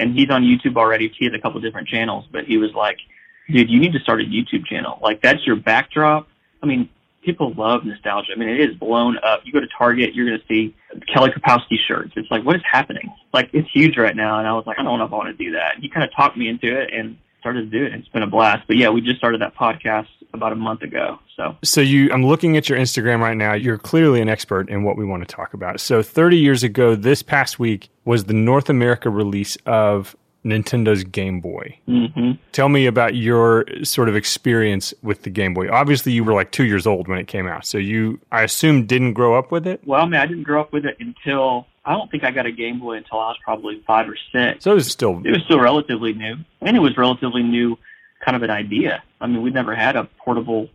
and 0.00 0.18
he's 0.18 0.30
on 0.30 0.42
YouTube 0.42 0.76
already. 0.76 1.12
He 1.16 1.26
has 1.26 1.34
a 1.34 1.38
couple 1.38 1.60
different 1.60 1.88
channels, 1.88 2.24
but 2.32 2.44
he 2.44 2.56
was 2.56 2.72
like, 2.74 2.98
dude, 3.48 3.70
you 3.70 3.78
need 3.78 3.92
to 3.92 4.00
start 4.00 4.20
a 4.20 4.24
YouTube 4.24 4.66
channel. 4.66 4.98
Like 5.02 5.22
that's 5.22 5.46
your 5.46 5.56
backdrop. 5.56 6.28
I 6.62 6.66
mean, 6.66 6.88
people 7.22 7.52
love 7.54 7.84
nostalgia. 7.84 8.32
I 8.34 8.38
mean, 8.38 8.48
it 8.48 8.60
is 8.60 8.76
blown 8.76 9.18
up. 9.22 9.42
You 9.44 9.52
go 9.52 9.60
to 9.60 9.68
Target, 9.76 10.14
you're 10.14 10.26
going 10.26 10.40
to 10.40 10.46
see 10.46 10.74
Kelly 11.12 11.30
Kapowski 11.30 11.76
shirts. 11.86 12.12
It's 12.16 12.30
like, 12.30 12.44
what 12.44 12.56
is 12.56 12.62
happening? 12.70 13.12
Like, 13.32 13.50
it's 13.52 13.68
huge 13.72 13.96
right 13.98 14.16
now. 14.16 14.38
And 14.38 14.48
I 14.48 14.52
was 14.52 14.66
like, 14.66 14.78
I 14.78 14.82
don't 14.82 14.98
know 14.98 15.04
if 15.04 15.12
I 15.12 15.16
want 15.16 15.36
to 15.36 15.44
do 15.44 15.52
that. 15.52 15.76
He 15.80 15.88
kind 15.88 16.04
of 16.04 16.14
talked 16.14 16.36
me 16.36 16.48
into 16.48 16.74
it 16.74 16.92
and 16.92 17.18
started 17.40 17.70
to 17.70 17.78
do 17.78 17.84
it. 17.84 17.94
It's 17.94 18.08
been 18.08 18.22
a 18.22 18.26
blast. 18.26 18.66
But 18.66 18.76
yeah, 18.76 18.90
we 18.90 19.00
just 19.00 19.18
started 19.18 19.40
that 19.42 19.54
podcast 19.54 20.08
about 20.32 20.52
a 20.52 20.56
month 20.56 20.82
ago. 20.82 21.18
So, 21.36 21.56
so 21.64 21.80
you, 21.80 22.10
I'm 22.12 22.24
looking 22.24 22.56
at 22.56 22.68
your 22.68 22.78
Instagram 22.78 23.20
right 23.20 23.36
now. 23.36 23.54
You're 23.54 23.78
clearly 23.78 24.20
an 24.20 24.28
expert 24.28 24.68
in 24.68 24.84
what 24.84 24.96
we 24.96 25.04
want 25.04 25.26
to 25.26 25.34
talk 25.34 25.54
about. 25.54 25.80
So, 25.80 26.02
30 26.02 26.36
years 26.36 26.62
ago, 26.62 26.94
this 26.94 27.22
past 27.22 27.58
week 27.58 27.88
was 28.04 28.24
the 28.24 28.34
North 28.34 28.68
America 28.68 29.10
release 29.10 29.56
of 29.66 30.16
Nintendo's 30.44 31.04
Game 31.04 31.40
Boy. 31.40 31.78
hmm 31.86 32.32
Tell 32.52 32.68
me 32.68 32.86
about 32.86 33.14
your 33.14 33.64
sort 33.84 34.08
of 34.08 34.16
experience 34.16 34.92
with 35.02 35.22
the 35.22 35.30
Game 35.30 35.54
Boy. 35.54 35.70
Obviously, 35.70 36.12
you 36.12 36.24
were 36.24 36.32
like 36.32 36.50
two 36.50 36.64
years 36.64 36.86
old 36.86 37.08
when 37.08 37.18
it 37.18 37.26
came 37.26 37.46
out, 37.46 37.66
so 37.66 37.78
you, 37.78 38.20
I 38.32 38.42
assume, 38.42 38.86
didn't 38.86 39.12
grow 39.12 39.38
up 39.38 39.50
with 39.52 39.66
it. 39.66 39.80
Well, 39.84 40.00
I 40.00 40.04
mean, 40.06 40.20
I 40.20 40.26
didn't 40.26 40.44
grow 40.44 40.60
up 40.60 40.72
with 40.72 40.84
it 40.86 40.96
until 41.00 41.66
I 41.84 41.92
don't 41.92 42.10
think 42.10 42.24
I 42.24 42.30
got 42.30 42.46
a 42.46 42.52
Game 42.52 42.80
Boy 42.80 42.96
until 42.96 43.18
I 43.18 43.28
was 43.28 43.38
probably 43.44 43.82
five 43.86 44.08
or 44.08 44.16
six. 44.32 44.64
So 44.64 44.72
it 44.72 44.74
was 44.74 44.90
still 44.90 45.20
It 45.24 45.30
was 45.30 45.42
still 45.44 45.60
relatively 45.60 46.12
new, 46.14 46.36
and 46.60 46.76
it 46.76 46.80
was 46.80 46.96
relatively 46.96 47.42
new, 47.42 47.78
kind 48.24 48.36
of 48.36 48.42
an 48.42 48.50
idea. 48.50 49.02
I 49.20 49.26
mean, 49.26 49.42
we'd 49.42 49.54
never 49.54 49.74
had 49.74 49.96
a 49.96 50.04
portable 50.24 50.68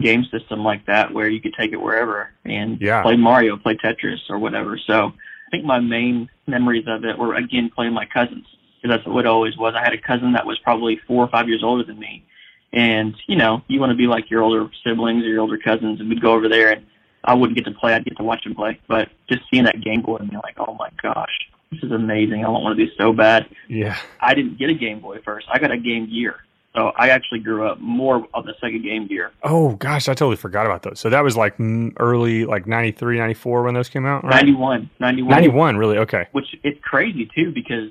game 0.00 0.24
system 0.30 0.64
like 0.64 0.86
that 0.86 1.12
where 1.12 1.28
you 1.28 1.40
could 1.40 1.54
take 1.54 1.72
it 1.72 1.80
wherever 1.80 2.30
and 2.44 2.80
Yeah. 2.80 3.02
play 3.02 3.16
Mario, 3.16 3.56
play 3.56 3.74
Tetris, 3.74 4.18
or 4.30 4.38
whatever. 4.38 4.78
So 4.86 5.06
I 5.46 5.50
think 5.50 5.64
my 5.64 5.80
main 5.80 6.28
memories 6.46 6.84
of 6.86 7.04
it 7.04 7.18
were 7.18 7.34
again 7.34 7.70
playing 7.74 7.94
my 7.94 8.04
cousins 8.04 8.46
because 8.80 8.96
that's 8.96 9.06
what 9.08 9.24
it 9.24 9.26
always 9.28 9.56
was. 9.56 9.74
I 9.76 9.82
had 9.82 9.92
a 9.94 9.98
cousin 10.00 10.32
that 10.32 10.46
was 10.46 10.58
probably 10.60 11.00
four 11.06 11.24
or 11.24 11.28
five 11.28 11.48
years 11.48 11.62
older 11.64 11.82
than 11.84 11.98
me, 11.98 12.24
and 12.72 13.14
you 13.26 13.36
know, 13.36 13.62
you 13.66 13.80
want 13.80 13.90
to 13.90 13.96
be 13.96 14.06
like 14.06 14.30
your 14.30 14.42
older 14.42 14.68
siblings 14.84 15.24
or 15.24 15.28
your 15.28 15.40
older 15.40 15.58
cousins, 15.58 16.00
and 16.00 16.08
we'd 16.08 16.20
go 16.20 16.32
over 16.32 16.48
there 16.48 16.70
and 16.70 16.86
I 17.24 17.34
wouldn't 17.34 17.56
get 17.56 17.64
to 17.64 17.72
play. 17.78 17.94
I'd 17.94 18.04
get 18.04 18.16
to 18.18 18.22
watch 18.22 18.44
them 18.44 18.54
play. 18.54 18.78
But 18.86 19.08
just 19.28 19.42
seeing 19.50 19.64
that 19.64 19.80
Game 19.82 20.02
Boy 20.02 20.16
and 20.16 20.30
being 20.30 20.40
like, 20.44 20.54
oh 20.58 20.74
my 20.74 20.90
gosh, 21.02 21.32
this 21.72 21.82
is 21.82 21.90
amazing. 21.90 22.44
I 22.44 22.48
want 22.48 22.62
one 22.62 22.72
of 22.72 22.78
these 22.78 22.92
so 22.96 23.12
bad. 23.12 23.46
yeah. 23.68 23.96
I 24.20 24.34
didn't 24.34 24.58
get 24.58 24.70
a 24.70 24.74
Game 24.74 25.00
Boy 25.00 25.18
first. 25.24 25.46
I 25.52 25.58
got 25.58 25.72
a 25.72 25.76
Game 25.78 26.08
Gear. 26.08 26.36
So 26.74 26.92
I 26.96 27.08
actually 27.08 27.40
grew 27.40 27.66
up 27.66 27.80
more 27.80 28.26
of 28.34 28.44
the 28.44 28.52
Sega 28.62 28.80
Game 28.82 29.06
Gear. 29.08 29.32
Oh 29.42 29.74
gosh, 29.76 30.08
I 30.08 30.12
totally 30.14 30.36
forgot 30.36 30.66
about 30.66 30.82
those. 30.82 31.00
So 31.00 31.10
that 31.10 31.24
was 31.24 31.36
like 31.36 31.56
early, 31.98 32.44
like 32.44 32.66
93, 32.66 33.18
94 33.18 33.62
when 33.64 33.74
those 33.74 33.88
came 33.88 34.06
out, 34.06 34.22
right? 34.22 34.34
91. 34.34 34.90
91. 35.00 35.30
91, 35.30 35.76
really? 35.76 35.98
Okay. 35.98 36.26
Which 36.32 36.46
it's 36.62 36.78
crazy 36.82 37.28
too 37.34 37.52
because 37.52 37.90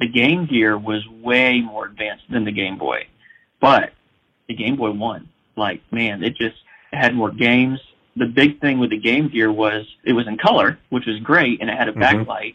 the 0.00 0.08
Game 0.08 0.46
Gear 0.46 0.76
was 0.78 1.06
way 1.22 1.60
more 1.60 1.84
advanced 1.86 2.24
than 2.30 2.44
the 2.44 2.52
Game 2.52 2.78
Boy. 2.78 3.06
But 3.60 3.92
the 4.48 4.54
Game 4.54 4.76
Boy 4.76 4.90
won. 4.92 5.28
Like, 5.56 5.82
man, 5.92 6.22
it 6.24 6.30
just 6.36 6.56
it 6.92 6.96
had 6.96 7.14
more 7.14 7.30
games. 7.30 7.78
The 8.16 8.26
big 8.26 8.60
thing 8.60 8.78
with 8.80 8.90
the 8.90 8.98
Game 8.98 9.28
Gear 9.28 9.52
was 9.52 9.86
it 10.04 10.12
was 10.14 10.26
in 10.26 10.38
color, 10.38 10.78
which 10.88 11.04
was 11.06 11.18
great, 11.20 11.60
and 11.60 11.68
it 11.70 11.76
had 11.76 11.88
a 11.88 11.92
Mhm. 11.92 12.24
backlight, 12.24 12.54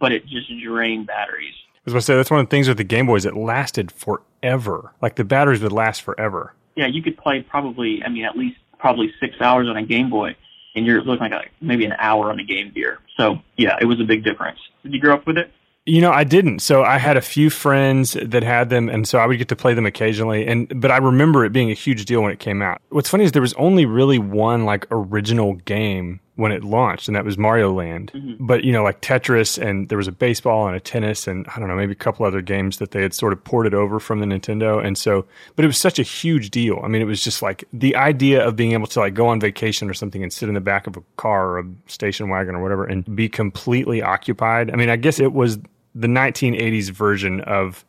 but 0.00 0.12
it 0.12 0.26
just 0.26 0.48
drained 0.62 1.06
batteries. 1.06 1.54
I 1.92 1.92
was 1.92 1.92
going 1.92 2.00
to 2.00 2.04
say 2.06 2.16
that's 2.16 2.30
one 2.30 2.40
of 2.40 2.46
the 2.46 2.50
things 2.50 2.68
with 2.68 2.76
the 2.76 2.84
Game 2.84 3.06
Boys. 3.06 3.24
It 3.24 3.36
lasted 3.36 3.90
forever. 3.92 4.92
Like 5.00 5.16
the 5.16 5.24
batteries 5.24 5.60
would 5.62 5.72
last 5.72 6.02
forever. 6.02 6.54
yeah, 6.76 6.86
you 6.86 7.02
could 7.02 7.16
play 7.16 7.42
probably, 7.42 8.02
I 8.04 8.08
mean, 8.08 8.24
at 8.24 8.36
least 8.36 8.58
probably 8.78 9.12
six 9.20 9.40
hours 9.40 9.68
on 9.68 9.76
a 9.76 9.82
Game 9.82 10.10
Boy, 10.10 10.36
and 10.74 10.86
you're 10.86 11.02
looking 11.02 11.30
like 11.30 11.50
maybe 11.60 11.84
an 11.84 11.94
hour 11.98 12.30
on 12.30 12.38
a 12.38 12.44
Game 12.44 12.70
Gear. 12.72 12.98
So 13.16 13.38
yeah, 13.56 13.76
it 13.80 13.86
was 13.86 14.00
a 14.00 14.04
big 14.04 14.22
difference. 14.22 14.60
Did 14.82 14.92
you 14.94 15.00
grow 15.00 15.14
up 15.14 15.26
with 15.26 15.38
it? 15.38 15.50
You 15.86 16.02
know, 16.02 16.12
I 16.12 16.22
didn't. 16.24 16.58
So 16.58 16.84
I 16.84 16.98
had 16.98 17.16
a 17.16 17.22
few 17.22 17.48
friends 17.48 18.12
that 18.12 18.42
had 18.42 18.68
them, 18.68 18.90
and 18.90 19.08
so 19.08 19.18
I 19.18 19.26
would 19.26 19.38
get 19.38 19.48
to 19.48 19.56
play 19.56 19.72
them 19.72 19.86
occasionally. 19.86 20.46
And 20.46 20.80
but 20.80 20.90
I 20.90 20.98
remember 20.98 21.44
it 21.46 21.52
being 21.52 21.70
a 21.70 21.74
huge 21.74 22.04
deal 22.04 22.22
when 22.22 22.30
it 22.30 22.38
came 22.38 22.60
out. 22.60 22.80
What's 22.90 23.08
funny 23.08 23.24
is 23.24 23.32
there 23.32 23.42
was 23.42 23.54
only 23.54 23.86
really 23.86 24.18
one 24.18 24.64
like 24.66 24.86
original 24.90 25.54
game 25.54 26.20
when 26.38 26.52
it 26.52 26.62
launched, 26.62 27.08
and 27.08 27.16
that 27.16 27.24
was 27.24 27.36
Mario 27.36 27.72
Land. 27.72 28.12
Mm-hmm. 28.14 28.46
But 28.46 28.62
you 28.62 28.70
know, 28.70 28.84
like 28.84 29.00
Tetris, 29.00 29.60
and 29.60 29.88
there 29.88 29.98
was 29.98 30.06
a 30.06 30.12
baseball 30.12 30.68
and 30.68 30.76
a 30.76 30.80
tennis, 30.80 31.26
and 31.26 31.44
I 31.48 31.58
don't 31.58 31.66
know, 31.66 31.74
maybe 31.74 31.90
a 31.90 31.96
couple 31.96 32.24
other 32.24 32.40
games 32.40 32.78
that 32.78 32.92
they 32.92 33.02
had 33.02 33.12
sort 33.12 33.32
of 33.32 33.42
ported 33.42 33.74
over 33.74 33.98
from 33.98 34.20
the 34.20 34.26
Nintendo. 34.26 34.82
And 34.82 34.96
so, 34.96 35.26
but 35.56 35.64
it 35.64 35.68
was 35.68 35.78
such 35.78 35.98
a 35.98 36.04
huge 36.04 36.50
deal. 36.50 36.80
I 36.84 36.86
mean, 36.86 37.02
it 37.02 37.06
was 37.06 37.24
just 37.24 37.42
like 37.42 37.64
the 37.72 37.96
idea 37.96 38.46
of 38.46 38.54
being 38.54 38.70
able 38.70 38.86
to 38.86 39.00
like 39.00 39.14
go 39.14 39.26
on 39.26 39.40
vacation 39.40 39.90
or 39.90 39.94
something 39.94 40.22
and 40.22 40.32
sit 40.32 40.48
in 40.48 40.54
the 40.54 40.60
back 40.60 40.86
of 40.86 40.96
a 40.96 41.02
car 41.16 41.48
or 41.48 41.58
a 41.58 41.64
station 41.88 42.28
wagon 42.28 42.54
or 42.54 42.62
whatever 42.62 42.84
and 42.84 43.16
be 43.16 43.28
completely 43.28 44.00
occupied. 44.00 44.70
I 44.70 44.76
mean, 44.76 44.90
I 44.90 44.96
guess 44.96 45.18
it 45.18 45.32
was 45.32 45.58
the 45.92 46.06
1980s 46.06 46.90
version 46.90 47.40
of 47.40 47.84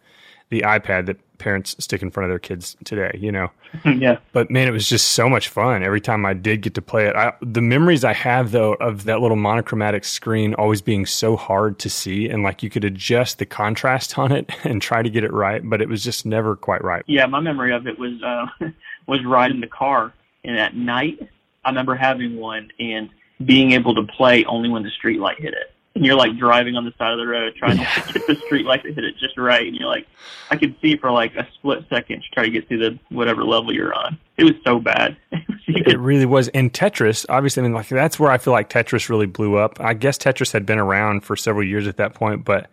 the 0.50 0.62
iPad 0.62 1.06
that 1.06 1.18
parents 1.38 1.76
stick 1.80 2.02
in 2.02 2.12
front 2.12 2.26
of 2.26 2.32
their 2.32 2.40
kids 2.40 2.76
today, 2.84 3.18
you 3.20 3.32
know. 3.32 3.50
yeah. 3.86 4.18
But 4.34 4.52
man, 4.52 4.68
it 4.68 4.72
was 4.72 4.88
just 4.88 5.10
so 5.10 5.30
much 5.30 5.48
fun 5.48 5.84
every 5.84 6.02
time 6.02 6.26
I 6.26 6.34
did 6.34 6.62
get 6.62 6.76
to 6.76 6.82
play 6.82 7.08
it. 7.08 7.16
I, 7.16 7.34
the 7.42 7.62
memories 7.62 8.04
I 8.04 8.14
have 8.14 8.52
though 8.52 8.74
of 8.74 9.06
that 9.06 9.22
little 9.22 9.38
monochromatic 9.38 10.04
screen 10.06 10.54
always 10.54 10.82
being 10.82 11.06
so 11.06 11.36
hard 11.36 11.80
to 11.80 11.90
see 11.90 12.30
and 12.30 12.44
like 12.44 12.62
you 12.62 12.70
could 12.70 12.84
adjust 12.84 13.40
the 13.40 13.46
contrast 13.46 14.20
on 14.20 14.32
it 14.32 14.52
and 14.64 14.82
try 14.82 15.02
to 15.02 15.10
get 15.10 15.24
it 15.24 15.34
right, 15.34 15.62
but 15.64 15.82
it 15.82 15.90
was 15.90 16.04
just 16.04 16.26
never 16.26 16.56
quite 16.56 16.84
right. 16.84 17.04
Yeah, 17.08 17.26
my 17.26 17.40
memory 17.40 17.74
of 17.74 17.88
it 17.88 17.98
was 17.98 18.22
uh, 18.22 18.46
was 19.08 19.24
riding 19.26 19.62
the 19.62 19.68
car, 19.68 20.14
and 20.44 20.58
at 20.58 20.76
night, 20.76 21.20
I 21.64 21.70
remember 21.70 21.96
having 21.96 22.38
one 22.38 22.70
and 22.80 23.10
being 23.44 23.72
able 23.72 23.96
to 23.96 24.04
play 24.04 24.46
only 24.46 24.70
when 24.70 24.84
the 24.84 24.90
street 24.92 25.20
light 25.20 25.40
hit 25.40 25.54
it. 25.54 25.74
And 26.00 26.06
you're 26.06 26.16
like 26.16 26.38
driving 26.38 26.78
on 26.78 26.86
the 26.86 26.94
side 26.98 27.12
of 27.12 27.18
the 27.18 27.28
road 27.28 27.54
trying 27.58 27.78
to 27.78 27.84
get 27.84 28.28
the 28.28 28.36
street 28.46 28.66
light 28.66 28.84
to 28.84 28.94
hit 28.94 29.04
it 29.04 29.18
just 29.18 29.38
right, 29.38 29.68
and 29.68 29.76
you're 29.76 29.90
like, 29.90 30.08
I 30.50 30.56
could 30.56 30.74
see 30.82 30.96
for 30.96 31.12
like 31.12 31.36
a 31.36 31.46
split 31.56 31.84
second 31.90 32.22
to 32.22 32.30
try 32.30 32.44
to 32.44 32.50
get 32.50 32.70
through 32.70 32.78
the 32.78 33.00
whatever 33.10 33.44
level 33.44 33.74
you're 33.74 33.94
on. 33.94 34.18
It 34.38 34.46
was 34.46 34.54
so 34.64 34.80
bad. 34.80 35.18
It 35.72 36.00
really 36.00 36.26
was. 36.26 36.48
And 36.48 36.74
Tetris, 36.74 37.28
obviously, 37.30 37.62
I 37.62 37.64
mean, 37.64 37.74
like 37.74 37.88
that's 37.90 38.20
where 38.20 38.32
I 38.32 38.40
feel 38.40 38.54
like 38.54 38.70
Tetris 38.70 39.08
really 39.08 39.28
blew 39.28 39.56
up. 39.56 39.80
I 39.80 39.94
guess 39.94 40.18
Tetris 40.18 40.52
had 40.52 40.66
been 40.66 40.80
around 40.80 41.24
for 41.24 41.36
several 41.36 41.64
years 41.64 41.86
at 41.86 41.98
that 41.98 42.16
point, 42.16 42.44
but 42.44 42.72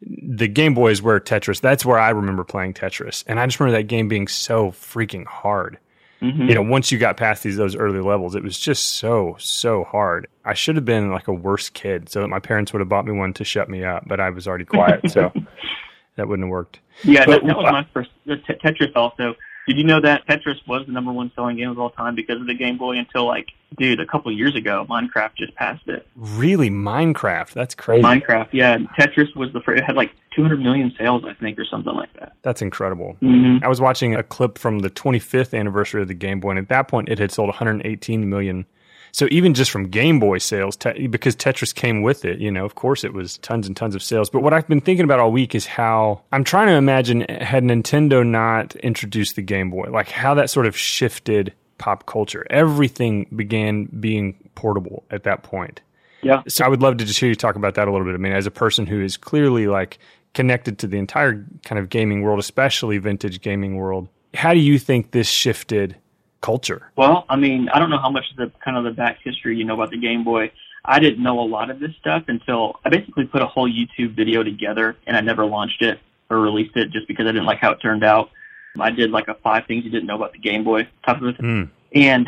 the 0.00 0.46
Game 0.46 0.72
Boy 0.72 0.92
is 0.92 1.02
where 1.02 1.18
Tetris. 1.18 1.60
That's 1.60 1.84
where 1.84 1.98
I 1.98 2.10
remember 2.10 2.44
playing 2.44 2.74
Tetris, 2.74 3.24
and 3.26 3.40
I 3.40 3.46
just 3.46 3.58
remember 3.58 3.78
that 3.78 3.88
game 3.88 4.06
being 4.06 4.28
so 4.28 4.70
freaking 4.70 5.26
hard. 5.26 5.78
Mhm. 6.22 6.48
You 6.48 6.54
know, 6.54 6.62
once 6.62 6.92
you 6.92 6.98
got 6.98 7.16
past 7.16 7.42
these 7.42 7.56
those 7.56 7.74
early 7.74 8.00
levels, 8.00 8.34
it 8.34 8.42
was 8.42 8.58
just 8.58 8.96
so 8.96 9.36
so 9.38 9.84
hard. 9.84 10.26
I 10.44 10.54
should 10.54 10.76
have 10.76 10.84
been 10.84 11.10
like 11.10 11.28
a 11.28 11.32
worse 11.32 11.70
kid, 11.70 12.08
so 12.10 12.20
that 12.20 12.28
my 12.28 12.38
parents 12.40 12.72
would 12.72 12.80
have 12.80 12.88
bought 12.88 13.06
me 13.06 13.12
one 13.12 13.32
to 13.34 13.44
shut 13.44 13.68
me 13.70 13.84
up, 13.84 14.04
but 14.06 14.20
I 14.20 14.28
was 14.30 14.46
already 14.46 14.64
quiet, 14.66 15.10
so 15.10 15.32
that 16.16 16.28
wouldn't 16.28 16.46
have 16.46 16.50
worked. 16.50 16.80
Yeah, 17.04 17.24
But- 17.24 17.42
that, 17.42 17.46
that 17.46 17.56
was 17.56 17.72
my 17.72 17.86
first. 17.94 18.10
The 18.26 18.36
t- 18.36 18.54
Tetris 18.62 18.94
also. 18.94 19.34
Did 19.66 19.76
you 19.78 19.84
know 19.84 20.00
that 20.00 20.26
Tetris 20.26 20.56
was 20.66 20.84
the 20.86 20.92
number 20.92 21.12
one 21.12 21.30
selling 21.34 21.56
game 21.56 21.70
of 21.70 21.78
all 21.78 21.90
time 21.90 22.14
because 22.14 22.40
of 22.40 22.46
the 22.46 22.54
Game 22.54 22.76
Boy 22.76 22.96
until 22.98 23.26
like, 23.26 23.48
dude, 23.78 24.00
a 24.00 24.06
couple 24.06 24.30
years 24.32 24.54
ago, 24.56 24.86
Minecraft 24.88 25.36
just 25.36 25.54
passed 25.54 25.86
it. 25.88 26.06
Really, 26.16 26.70
Minecraft? 26.70 27.52
That's 27.52 27.74
crazy. 27.74 28.02
Minecraft, 28.02 28.48
yeah. 28.52 28.78
Tetris 28.98 29.34
was 29.36 29.52
the 29.52 29.60
first. 29.60 29.80
It 29.80 29.84
had 29.84 29.96
like 29.96 30.12
200 30.34 30.60
million 30.60 30.92
sales, 30.98 31.24
I 31.26 31.34
think, 31.34 31.58
or 31.58 31.64
something 31.64 31.94
like 31.94 32.12
that. 32.14 32.32
That's 32.42 32.62
incredible. 32.62 33.16
Mhm. 33.22 33.62
I 33.62 33.68
was 33.68 33.80
watching 33.80 34.14
a 34.14 34.22
clip 34.22 34.58
from 34.58 34.80
the 34.80 34.90
25th 34.90 35.58
anniversary 35.58 36.02
of 36.02 36.08
the 36.08 36.14
Game 36.14 36.40
Boy, 36.40 36.50
and 36.50 36.58
at 36.58 36.68
that 36.68 36.88
point, 36.88 37.08
it 37.08 37.18
had 37.18 37.30
sold 37.30 37.48
118 37.48 38.28
million. 38.28 38.66
So 39.12 39.26
even 39.32 39.54
just 39.54 39.72
from 39.72 39.88
Game 39.88 40.20
Boy 40.20 40.38
sales, 40.38 40.76
te- 40.76 41.08
because 41.08 41.34
Tetris 41.34 41.74
came 41.74 42.02
with 42.02 42.24
it, 42.24 42.38
you 42.38 42.48
know, 42.50 42.64
of 42.64 42.76
course, 42.76 43.02
it 43.02 43.12
was 43.12 43.38
tons 43.38 43.66
and 43.66 43.76
tons 43.76 43.96
of 43.96 44.04
sales. 44.04 44.30
But 44.30 44.42
what 44.44 44.52
I've 44.54 44.68
been 44.68 44.80
thinking 44.80 45.02
about 45.02 45.18
all 45.18 45.32
week 45.32 45.52
is 45.56 45.66
how 45.66 46.20
I'm 46.30 46.44
trying 46.44 46.68
to 46.68 46.74
imagine 46.74 47.22
had 47.28 47.64
Nintendo 47.64 48.24
not 48.24 48.76
introduced 48.76 49.34
the 49.34 49.42
Game 49.42 49.68
Boy, 49.70 49.88
like 49.90 50.10
how 50.10 50.34
that 50.34 50.48
sort 50.48 50.66
of 50.66 50.76
shifted 50.76 51.52
pop 51.80 52.06
culture. 52.06 52.46
Everything 52.50 53.26
began 53.34 53.86
being 53.86 54.36
portable 54.54 55.02
at 55.10 55.24
that 55.24 55.42
point. 55.42 55.80
Yeah. 56.22 56.42
So 56.46 56.64
I 56.64 56.68
would 56.68 56.82
love 56.82 56.98
to 56.98 57.04
just 57.04 57.18
hear 57.18 57.30
you 57.30 57.34
talk 57.34 57.56
about 57.56 57.74
that 57.74 57.88
a 57.88 57.90
little 57.90 58.06
bit. 58.06 58.14
I 58.14 58.18
mean, 58.18 58.34
as 58.34 58.46
a 58.46 58.50
person 58.50 58.86
who 58.86 59.00
is 59.02 59.16
clearly 59.16 59.66
like 59.66 59.98
connected 60.34 60.78
to 60.80 60.86
the 60.86 60.98
entire 60.98 61.44
kind 61.64 61.78
of 61.78 61.88
gaming 61.88 62.22
world, 62.22 62.38
especially 62.38 62.98
vintage 62.98 63.40
gaming 63.40 63.76
world, 63.76 64.08
how 64.34 64.52
do 64.52 64.60
you 64.60 64.78
think 64.78 65.10
this 65.10 65.28
shifted 65.28 65.96
culture? 66.42 66.92
Well, 66.96 67.24
I 67.28 67.36
mean, 67.36 67.70
I 67.70 67.78
don't 67.78 67.90
know 67.90 67.98
how 67.98 68.10
much 68.10 68.30
of 68.30 68.36
the 68.36 68.52
kind 68.62 68.76
of 68.76 68.84
the 68.84 68.92
back 68.92 69.18
history 69.24 69.56
you 69.56 69.64
know 69.64 69.74
about 69.74 69.90
the 69.90 69.98
Game 69.98 70.22
Boy. 70.22 70.52
I 70.84 70.98
didn't 70.98 71.22
know 71.22 71.40
a 71.40 71.48
lot 71.48 71.70
of 71.70 71.80
this 71.80 71.92
stuff 71.98 72.24
until 72.28 72.78
I 72.84 72.90
basically 72.90 73.24
put 73.24 73.42
a 73.42 73.46
whole 73.46 73.68
YouTube 73.68 74.14
video 74.14 74.42
together, 74.42 74.96
and 75.06 75.16
I 75.16 75.22
never 75.22 75.46
launched 75.46 75.82
it 75.82 75.98
or 76.28 76.38
released 76.40 76.76
it 76.76 76.90
just 76.90 77.08
because 77.08 77.26
I 77.26 77.32
didn't 77.32 77.46
like 77.46 77.58
how 77.58 77.72
it 77.72 77.80
turned 77.80 78.04
out. 78.04 78.30
I 78.78 78.90
did 78.90 79.10
like 79.10 79.28
a 79.28 79.34
five 79.34 79.66
things 79.66 79.84
you 79.84 79.90
didn't 79.90 80.06
know 80.06 80.16
about 80.16 80.32
the 80.32 80.38
Game 80.38 80.64
Boy 80.64 80.88
type 81.04 81.20
of 81.22 81.36
Mm. 81.36 81.70
And 81.92 82.26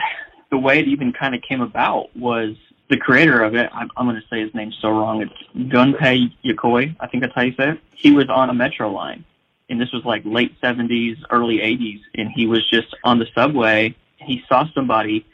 the 0.51 0.59
way 0.59 0.81
it 0.81 0.89
even 0.89 1.13
kind 1.13 1.35
of 1.35 1.43
came 1.43 1.61
about 1.61 2.15
was 2.17 2.57
the 2.89 2.97
creator 2.97 3.43
of 3.43 3.55
it. 3.55 3.71
I'm, 3.73 3.91
I'm 3.97 4.07
going 4.07 4.21
to 4.21 4.29
say 4.29 4.41
his 4.41 4.55
name 4.55 4.73
so 4.81 4.91
wrong. 4.91 5.23
It's 5.23 5.33
Gunpei 5.73 6.33
Yokoi. 6.45 6.97
I 7.01 7.07
think 7.07 7.23
that's 7.23 7.35
how 7.35 7.43
you 7.43 7.55
say 7.55 7.71
it. 7.71 7.81
He 7.95 8.11
was 8.11 8.29
on 8.29 8.51
a 8.51 8.55
metro 8.55 8.91
line, 8.91 9.25
and 9.71 9.81
this 9.81 9.91
was 9.93 10.05
like 10.05 10.23
late 10.25 10.61
70s, 10.61 11.17
early 11.31 11.59
80s, 11.59 12.01
and 12.15 12.31
he 12.35 12.47
was 12.47 12.69
just 12.69 12.95
on 13.05 13.19
the 13.19 13.27
subway. 13.35 13.95
He 14.17 14.43
saw 14.49 14.67
somebody 14.75 15.25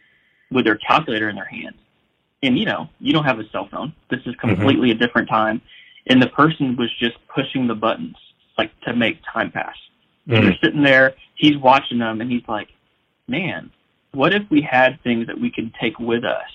with 0.50 0.66
their 0.66 0.76
calculator 0.76 1.28
in 1.28 1.36
their 1.36 1.44
hand, 1.44 1.74
and 2.42 2.58
you 2.58 2.64
know, 2.64 2.88
you 3.00 3.12
don't 3.12 3.24
have 3.24 3.40
a 3.40 3.48
cell 3.50 3.68
phone. 3.70 3.92
This 4.10 4.20
is 4.24 4.34
completely 4.36 4.90
a 4.90 4.94
different 4.94 5.28
time, 5.28 5.60
and 6.06 6.22
the 6.22 6.28
person 6.28 6.76
was 6.76 6.94
just 6.98 7.16
pushing 7.34 7.66
the 7.66 7.74
buttons 7.74 8.16
like 8.56 8.70
to 8.82 8.94
make 8.94 9.18
time 9.32 9.50
pass. 9.50 9.76
And 10.36 10.44
they're 10.44 10.52
mm. 10.52 10.60
sitting 10.60 10.82
there. 10.82 11.14
He's 11.34 11.56
watching 11.56 11.98
them, 11.98 12.20
and 12.20 12.30
he's 12.30 12.46
like, 12.46 12.68
"Man, 13.26 13.70
what 14.12 14.34
if 14.34 14.42
we 14.50 14.60
had 14.60 15.02
things 15.02 15.26
that 15.26 15.40
we 15.40 15.50
could 15.50 15.74
take 15.80 15.98
with 15.98 16.24
us 16.24 16.50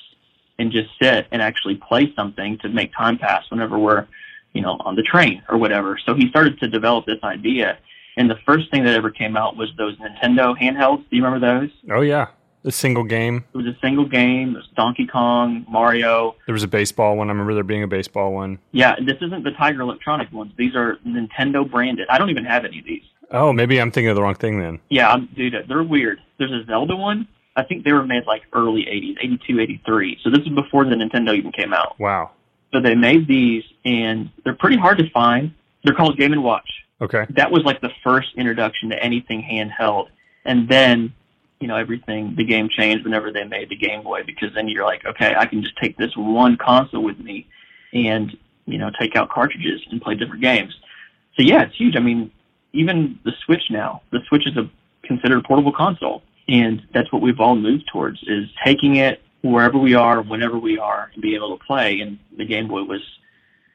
and 0.60 0.72
just 0.72 0.90
sit 1.02 1.28
and 1.32 1.42
actually 1.42 1.76
play 1.76 2.14
something 2.16 2.58
to 2.60 2.70
make 2.70 2.94
time 2.94 3.18
pass 3.18 3.44
whenever 3.50 3.78
we're, 3.80 4.08
you 4.54 4.62
know, 4.62 4.78
on 4.82 4.96
the 4.96 5.04
train 5.04 5.42
or 5.50 5.58
whatever?" 5.58 5.98
So 6.06 6.14
he 6.14 6.30
started 6.30 6.60
to 6.60 6.68
develop 6.68 7.06
this 7.06 7.24
idea, 7.24 7.78
and 8.18 8.30
the 8.30 8.38
first 8.46 8.70
thing 8.70 8.84
that 8.84 8.96
ever 8.96 9.10
came 9.10 9.36
out 9.36 9.58
was 9.58 9.70
those 9.78 9.98
Nintendo 9.98 10.56
handhelds. 10.58 11.10
Do 11.10 11.16
you 11.16 11.24
remember 11.24 11.60
those? 11.60 11.70
Oh 11.90 12.02
yeah, 12.02 12.28
A 12.66 12.72
single 12.72 13.04
game. 13.04 13.44
It 13.54 13.58
was 13.58 13.66
a 13.66 13.78
single 13.82 14.06
game. 14.06 14.52
It 14.52 14.58
was 14.58 14.70
Donkey 14.76 15.06
Kong, 15.06 15.66
Mario. 15.70 16.36
There 16.46 16.54
was 16.54 16.64
a 16.64 16.68
baseball 16.68 17.18
one. 17.18 17.28
I 17.28 17.32
remember 17.32 17.54
there 17.54 17.64
being 17.64 17.84
a 17.84 17.88
baseball 17.88 18.34
one. 18.34 18.58
Yeah, 18.72 18.96
this 19.06 19.18
isn't 19.22 19.44
the 19.44 19.52
Tiger 19.52 19.82
Electronic 19.82 20.32
ones. 20.32 20.54
These 20.58 20.74
are 20.76 20.98
Nintendo 21.06 21.70
branded. 21.70 22.08
I 22.10 22.18
don't 22.18 22.30
even 22.30 22.46
have 22.46 22.64
any 22.64 22.80
of 22.80 22.86
these. 22.86 23.04
Oh, 23.32 23.54
maybe 23.54 23.80
I'm 23.80 23.92
thinking 23.92 24.10
of 24.10 24.16
the 24.16 24.22
wrong 24.22 24.36
thing 24.36 24.60
then. 24.60 24.80
Yeah, 24.90 25.12
I'm, 25.12 25.28
dude, 25.36 25.56
they're 25.68 25.84
weird. 25.84 26.20
There's 26.38 26.52
a 26.52 26.66
Zelda 26.66 26.96
one. 26.96 27.28
I 27.56 27.64
think 27.64 27.84
they 27.84 27.94
were 27.94 28.06
made 28.06 28.26
like 28.26 28.44
early 28.54 28.82
80s, 28.82 29.18
82, 29.22 29.60
83. 29.60 30.20
So 30.24 30.30
this 30.30 30.40
is 30.40 30.50
before 30.50 30.86
the 30.86 30.96
Nintendo 30.96 31.36
even 31.36 31.52
came 31.52 31.74
out. 31.74 32.00
Wow. 32.00 32.32
So 32.74 32.82
they 32.82 32.96
made 32.96 33.28
these, 33.28 33.64
and 33.86 34.30
they're 34.44 34.56
pretty 34.56 34.78
hard 34.78 34.98
to 34.98 35.10
find. 35.12 35.54
They're 35.84 35.94
called 35.94 36.18
Game 36.18 36.34
and 36.34 36.44
Watch. 36.44 36.70
Okay. 37.02 37.26
That 37.32 37.52
was 37.52 37.64
like 37.64 37.82
the 37.82 37.92
first 38.04 38.30
introduction 38.38 38.90
to 38.90 39.04
anything 39.04 39.42
handheld, 39.42 40.08
and 40.46 40.68
then 40.70 41.14
you 41.60 41.68
know 41.68 41.76
everything. 41.76 42.34
The 42.36 42.46
game 42.46 42.70
changed 42.70 43.04
whenever 43.04 43.32
they 43.32 43.44
made 43.44 43.70
the 43.70 43.76
Game 43.76 44.04
Boy 44.04 44.24
because 44.26 44.50
then 44.56 44.68
you're 44.68 44.86
like, 44.86 45.06
okay, 45.06 45.34
I 45.38 45.46
can 45.46 45.62
just 45.62 45.78
take 45.78 45.98
this 45.98 46.12
one 46.16 46.58
console 46.58 47.04
with 47.04 47.20
me, 47.20 47.48
and 47.94 48.36
you 48.66 48.78
know 48.78 48.90
take 49.00 49.16
out 49.16 49.30
cartridges 49.30 49.82
and 49.92 50.02
play 50.02 50.16
different 50.16 50.42
games. 50.42 50.74
So 51.36 51.44
yeah, 51.44 51.64
it's 51.64 51.76
huge. 51.76 51.96
I 51.96 52.00
mean, 52.00 52.32
even 52.74 53.20
the 53.24 53.32
Switch 53.46 53.64
now, 53.70 54.02
the 54.12 54.20
Switch 54.28 54.48
is 54.48 54.58
a 54.58 54.70
considered 55.04 55.40
a 55.40 55.42
portable 55.48 55.72
console, 55.74 56.24
and 56.48 56.82
that's 56.94 57.12
what 57.12 57.22
we've 57.22 57.40
all 57.40 57.56
moved 57.56 57.88
towards 57.92 58.22
is 58.24 58.46
taking 58.66 58.96
it 58.98 59.22
wherever 59.42 59.78
we 59.78 59.94
are, 59.94 60.22
whenever 60.22 60.58
we 60.58 60.78
are, 60.78 61.12
and 61.14 61.22
be 61.22 61.36
able 61.36 61.58
to 61.58 61.64
play. 61.66 62.00
And 62.00 62.18
the 62.38 62.46
Game 62.46 62.68
Boy 62.68 62.84
was, 62.84 63.02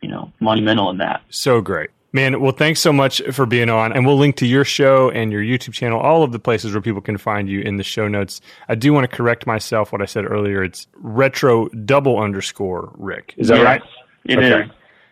you 0.01 0.09
know, 0.09 0.33
monumental 0.41 0.89
in 0.91 0.99
that. 0.99 1.23
So 1.29 1.61
great. 1.61 1.91
Man, 2.11 2.41
well, 2.41 2.53
thanks 2.53 2.81
so 2.81 2.91
much 2.91 3.21
for 3.33 3.45
being 3.45 3.69
on. 3.69 3.93
And 3.93 4.07
we'll 4.07 4.17
link 4.17 4.37
to 4.37 4.47
your 4.47 4.65
show 4.65 5.11
and 5.11 5.31
your 5.31 5.43
YouTube 5.43 5.75
channel, 5.75 6.01
all 6.01 6.23
of 6.23 6.33
the 6.33 6.39
places 6.39 6.73
where 6.73 6.81
people 6.81 7.03
can 7.03 7.19
find 7.19 7.51
you 7.51 7.61
in 7.61 7.77
the 7.77 7.85
show 7.85 8.09
notes. 8.09 8.41
I 8.67 8.77
do 8.77 8.95
want 8.95 9.09
to 9.11 9.15
correct 9.15 9.47
myself 9.47 9.93
what 9.93 10.01
I 10.01 10.07
said 10.07 10.25
earlier. 10.25 10.63
It's 10.65 10.87
retro 10.95 11.69
double 11.69 12.19
underscore 12.19 12.93
Rick. 12.97 13.35
Is 13.37 13.49
that 13.49 13.57
Yes, 13.59 13.65
right? 13.65 13.83
It 14.25 14.39
Okay. 14.39 14.65
is. 14.65 14.71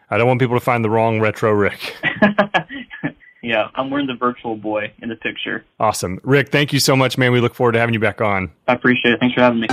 I 0.09 0.17
don't 0.17 0.27
want 0.27 0.41
people 0.41 0.57
to 0.57 0.65
find 0.65 0.83
the 0.83 0.89
wrong 0.89 1.21
retro 1.21 1.53
Rick. 1.53 1.95
Yeah, 3.47 3.69
I'm 3.77 3.91
wearing 3.91 4.09
the 4.09 4.15
virtual 4.15 4.57
boy 4.57 4.93
in 5.01 5.09
the 5.09 5.15
picture. 5.15 5.65
Awesome. 5.79 6.19
Rick, 6.25 6.51
thank 6.51 6.73
you 6.73 6.81
so 6.81 6.97
much, 6.97 7.17
man. 7.17 7.31
We 7.31 7.41
look 7.41 7.55
forward 7.55 7.73
to 7.73 7.79
having 7.79 7.95
you 7.95 8.01
back 8.01 8.21
on. 8.21 8.51
I 8.67 8.73
appreciate 8.73 9.15
it. 9.15 9.21
Thanks 9.21 9.37
for 9.37 9.41
having 9.41 9.61
me. 9.61 9.69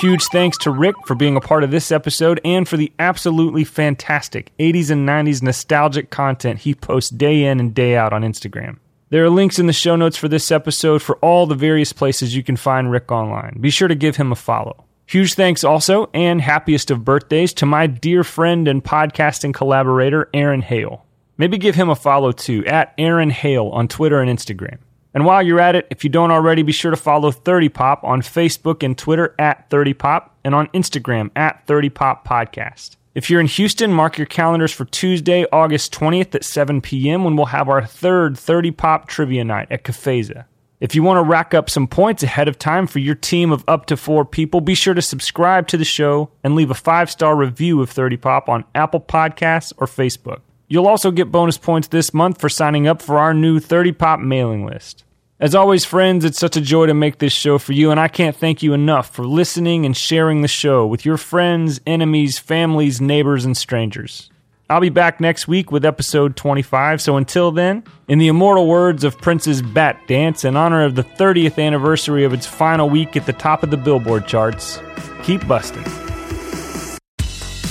Huge 0.00 0.24
thanks 0.32 0.58
to 0.58 0.72
Rick 0.72 0.96
for 1.06 1.14
being 1.14 1.36
a 1.36 1.40
part 1.40 1.62
of 1.62 1.70
this 1.70 1.92
episode 1.92 2.40
and 2.44 2.68
for 2.68 2.76
the 2.76 2.92
absolutely 2.98 3.62
fantastic 3.62 4.50
80s 4.58 4.90
and 4.90 5.08
90s 5.08 5.40
nostalgic 5.40 6.10
content 6.10 6.58
he 6.58 6.74
posts 6.74 7.10
day 7.10 7.44
in 7.44 7.60
and 7.60 7.72
day 7.72 7.94
out 7.96 8.12
on 8.12 8.22
Instagram. 8.22 8.78
There 9.10 9.24
are 9.24 9.30
links 9.30 9.60
in 9.60 9.68
the 9.68 9.72
show 9.72 9.94
notes 9.94 10.16
for 10.16 10.26
this 10.26 10.50
episode 10.50 11.00
for 11.00 11.14
all 11.18 11.46
the 11.46 11.54
various 11.54 11.92
places 11.92 12.34
you 12.34 12.42
can 12.42 12.56
find 12.56 12.90
Rick 12.90 13.12
online. 13.12 13.58
Be 13.60 13.70
sure 13.70 13.86
to 13.86 13.94
give 13.94 14.16
him 14.16 14.32
a 14.32 14.36
follow. 14.36 14.84
Huge 15.06 15.34
thanks 15.34 15.64
also, 15.64 16.08
and 16.14 16.40
happiest 16.40 16.90
of 16.90 17.04
birthdays, 17.04 17.52
to 17.54 17.66
my 17.66 17.86
dear 17.86 18.24
friend 18.24 18.66
and 18.66 18.82
podcasting 18.82 19.52
collaborator, 19.52 20.30
Aaron 20.32 20.62
Hale. 20.62 21.04
Maybe 21.36 21.58
give 21.58 21.74
him 21.74 21.90
a 21.90 21.96
follow 21.96 22.32
too, 22.32 22.64
at 22.66 22.94
Aaron 22.96 23.30
Hale 23.30 23.68
on 23.68 23.88
Twitter 23.88 24.20
and 24.20 24.30
Instagram. 24.30 24.78
And 25.12 25.24
while 25.24 25.42
you're 25.42 25.60
at 25.60 25.76
it, 25.76 25.86
if 25.90 26.02
you 26.02 26.10
don't 26.10 26.32
already, 26.32 26.62
be 26.62 26.72
sure 26.72 26.90
to 26.90 26.96
follow 26.96 27.30
30pop 27.30 28.02
on 28.02 28.22
Facebook 28.22 28.82
and 28.82 28.98
Twitter 28.98 29.34
at 29.38 29.70
30pop 29.70 30.30
and 30.42 30.54
on 30.54 30.66
Instagram 30.68 31.30
at 31.36 31.66
30pop 31.66 32.24
podcast. 32.24 32.96
If 33.14 33.30
you're 33.30 33.40
in 33.40 33.46
Houston, 33.46 33.92
mark 33.92 34.18
your 34.18 34.26
calendars 34.26 34.72
for 34.72 34.84
Tuesday, 34.86 35.46
August 35.52 35.92
20th 35.92 36.34
at 36.34 36.44
7 36.44 36.80
p.m. 36.80 37.22
when 37.22 37.36
we'll 37.36 37.46
have 37.46 37.68
our 37.68 37.86
third 37.86 38.36
30 38.36 38.72
Pop 38.72 39.06
Trivia 39.06 39.44
Night 39.44 39.68
at 39.70 39.84
Cafeza. 39.84 40.46
If 40.80 40.94
you 40.94 41.02
want 41.02 41.18
to 41.18 41.22
rack 41.22 41.54
up 41.54 41.70
some 41.70 41.86
points 41.86 42.22
ahead 42.22 42.48
of 42.48 42.58
time 42.58 42.86
for 42.86 42.98
your 42.98 43.14
team 43.14 43.52
of 43.52 43.64
up 43.68 43.86
to 43.86 43.96
four 43.96 44.24
people, 44.24 44.60
be 44.60 44.74
sure 44.74 44.94
to 44.94 45.02
subscribe 45.02 45.68
to 45.68 45.76
the 45.76 45.84
show 45.84 46.30
and 46.42 46.54
leave 46.54 46.70
a 46.70 46.74
five 46.74 47.10
star 47.10 47.36
review 47.36 47.80
of 47.80 47.90
30 47.90 48.16
Pop 48.16 48.48
on 48.48 48.64
Apple 48.74 49.00
Podcasts 49.00 49.72
or 49.76 49.86
Facebook. 49.86 50.40
You'll 50.66 50.88
also 50.88 51.10
get 51.10 51.30
bonus 51.30 51.58
points 51.58 51.88
this 51.88 52.12
month 52.12 52.40
for 52.40 52.48
signing 52.48 52.88
up 52.88 53.00
for 53.00 53.18
our 53.18 53.32
new 53.32 53.60
30 53.60 53.92
Pop 53.92 54.18
mailing 54.18 54.66
list. 54.66 55.04
As 55.38 55.54
always, 55.54 55.84
friends, 55.84 56.24
it's 56.24 56.38
such 56.38 56.56
a 56.56 56.60
joy 56.60 56.86
to 56.86 56.94
make 56.94 57.18
this 57.18 57.32
show 57.32 57.58
for 57.58 57.72
you, 57.72 57.90
and 57.90 58.00
I 58.00 58.08
can't 58.08 58.36
thank 58.36 58.62
you 58.62 58.72
enough 58.72 59.10
for 59.10 59.26
listening 59.26 59.84
and 59.84 59.96
sharing 59.96 60.42
the 60.42 60.48
show 60.48 60.86
with 60.86 61.04
your 61.04 61.16
friends, 61.16 61.80
enemies, 61.86 62.38
families, 62.38 63.00
neighbors, 63.00 63.44
and 63.44 63.56
strangers. 63.56 64.30
I'll 64.70 64.80
be 64.80 64.88
back 64.88 65.20
next 65.20 65.46
week 65.46 65.70
with 65.70 65.84
episode 65.84 66.36
25, 66.36 67.02
so 67.02 67.18
until 67.18 67.52
then, 67.52 67.84
in 68.08 68.18
the 68.18 68.28
immortal 68.28 68.66
words 68.66 69.04
of 69.04 69.18
Prince's 69.18 69.60
Batdance, 69.60 70.42
in 70.44 70.56
honor 70.56 70.84
of 70.84 70.94
the 70.94 71.04
30th 71.04 71.62
anniversary 71.62 72.24
of 72.24 72.32
its 72.32 72.46
final 72.46 72.88
week 72.88 73.14
at 73.14 73.26
the 73.26 73.34
top 73.34 73.62
of 73.62 73.70
the 73.70 73.76
Billboard 73.76 74.26
charts, 74.26 74.80
keep 75.22 75.46
busting. 75.46 76.03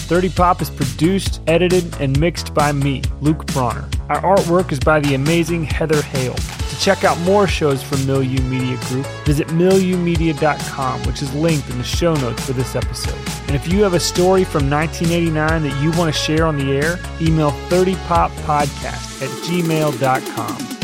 30 0.04 0.30
Pop 0.30 0.62
is 0.62 0.70
produced, 0.70 1.42
edited, 1.48 1.96
and 2.00 2.20
mixed 2.20 2.54
by 2.54 2.72
me, 2.72 3.02
Luke 3.22 3.46
Bronner. 3.48 3.90
Our 4.10 4.38
artwork 4.38 4.72
is 4.72 4.80
by 4.80 5.00
the 5.00 5.16
amazing 5.16 5.64
Heather 5.64 6.02
Hale. 6.02 6.36
To 6.36 6.80
check 6.80 7.04
out 7.04 7.20
more 7.22 7.48
shows 7.48 7.82
from 7.82 8.06
Milieu 8.06 8.42
Media 8.44 8.78
Group, 8.88 9.06
visit 9.26 9.48
milieumedia.com, 9.48 11.04
which 11.04 11.22
is 11.22 11.34
linked 11.34 11.70
in 11.70 11.78
the 11.78 11.84
show 11.84 12.14
notes 12.16 12.46
for 12.46 12.54
this 12.54 12.76
episode. 12.76 13.18
And 13.48 13.56
if 13.56 13.72
you 13.72 13.84
have 13.84 13.94
a 13.94 14.00
story 14.00 14.44
from 14.44 14.70
1989 14.70 15.64
that 15.64 15.82
you 15.82 15.92
want 15.98 16.14
to 16.14 16.20
share 16.20 16.46
on 16.46 16.58
the 16.58 16.72
air, 16.72 17.00
email 17.22 17.52
30poppodcast 17.70 19.22
at 19.22 19.30
gmail.com. 19.46 20.83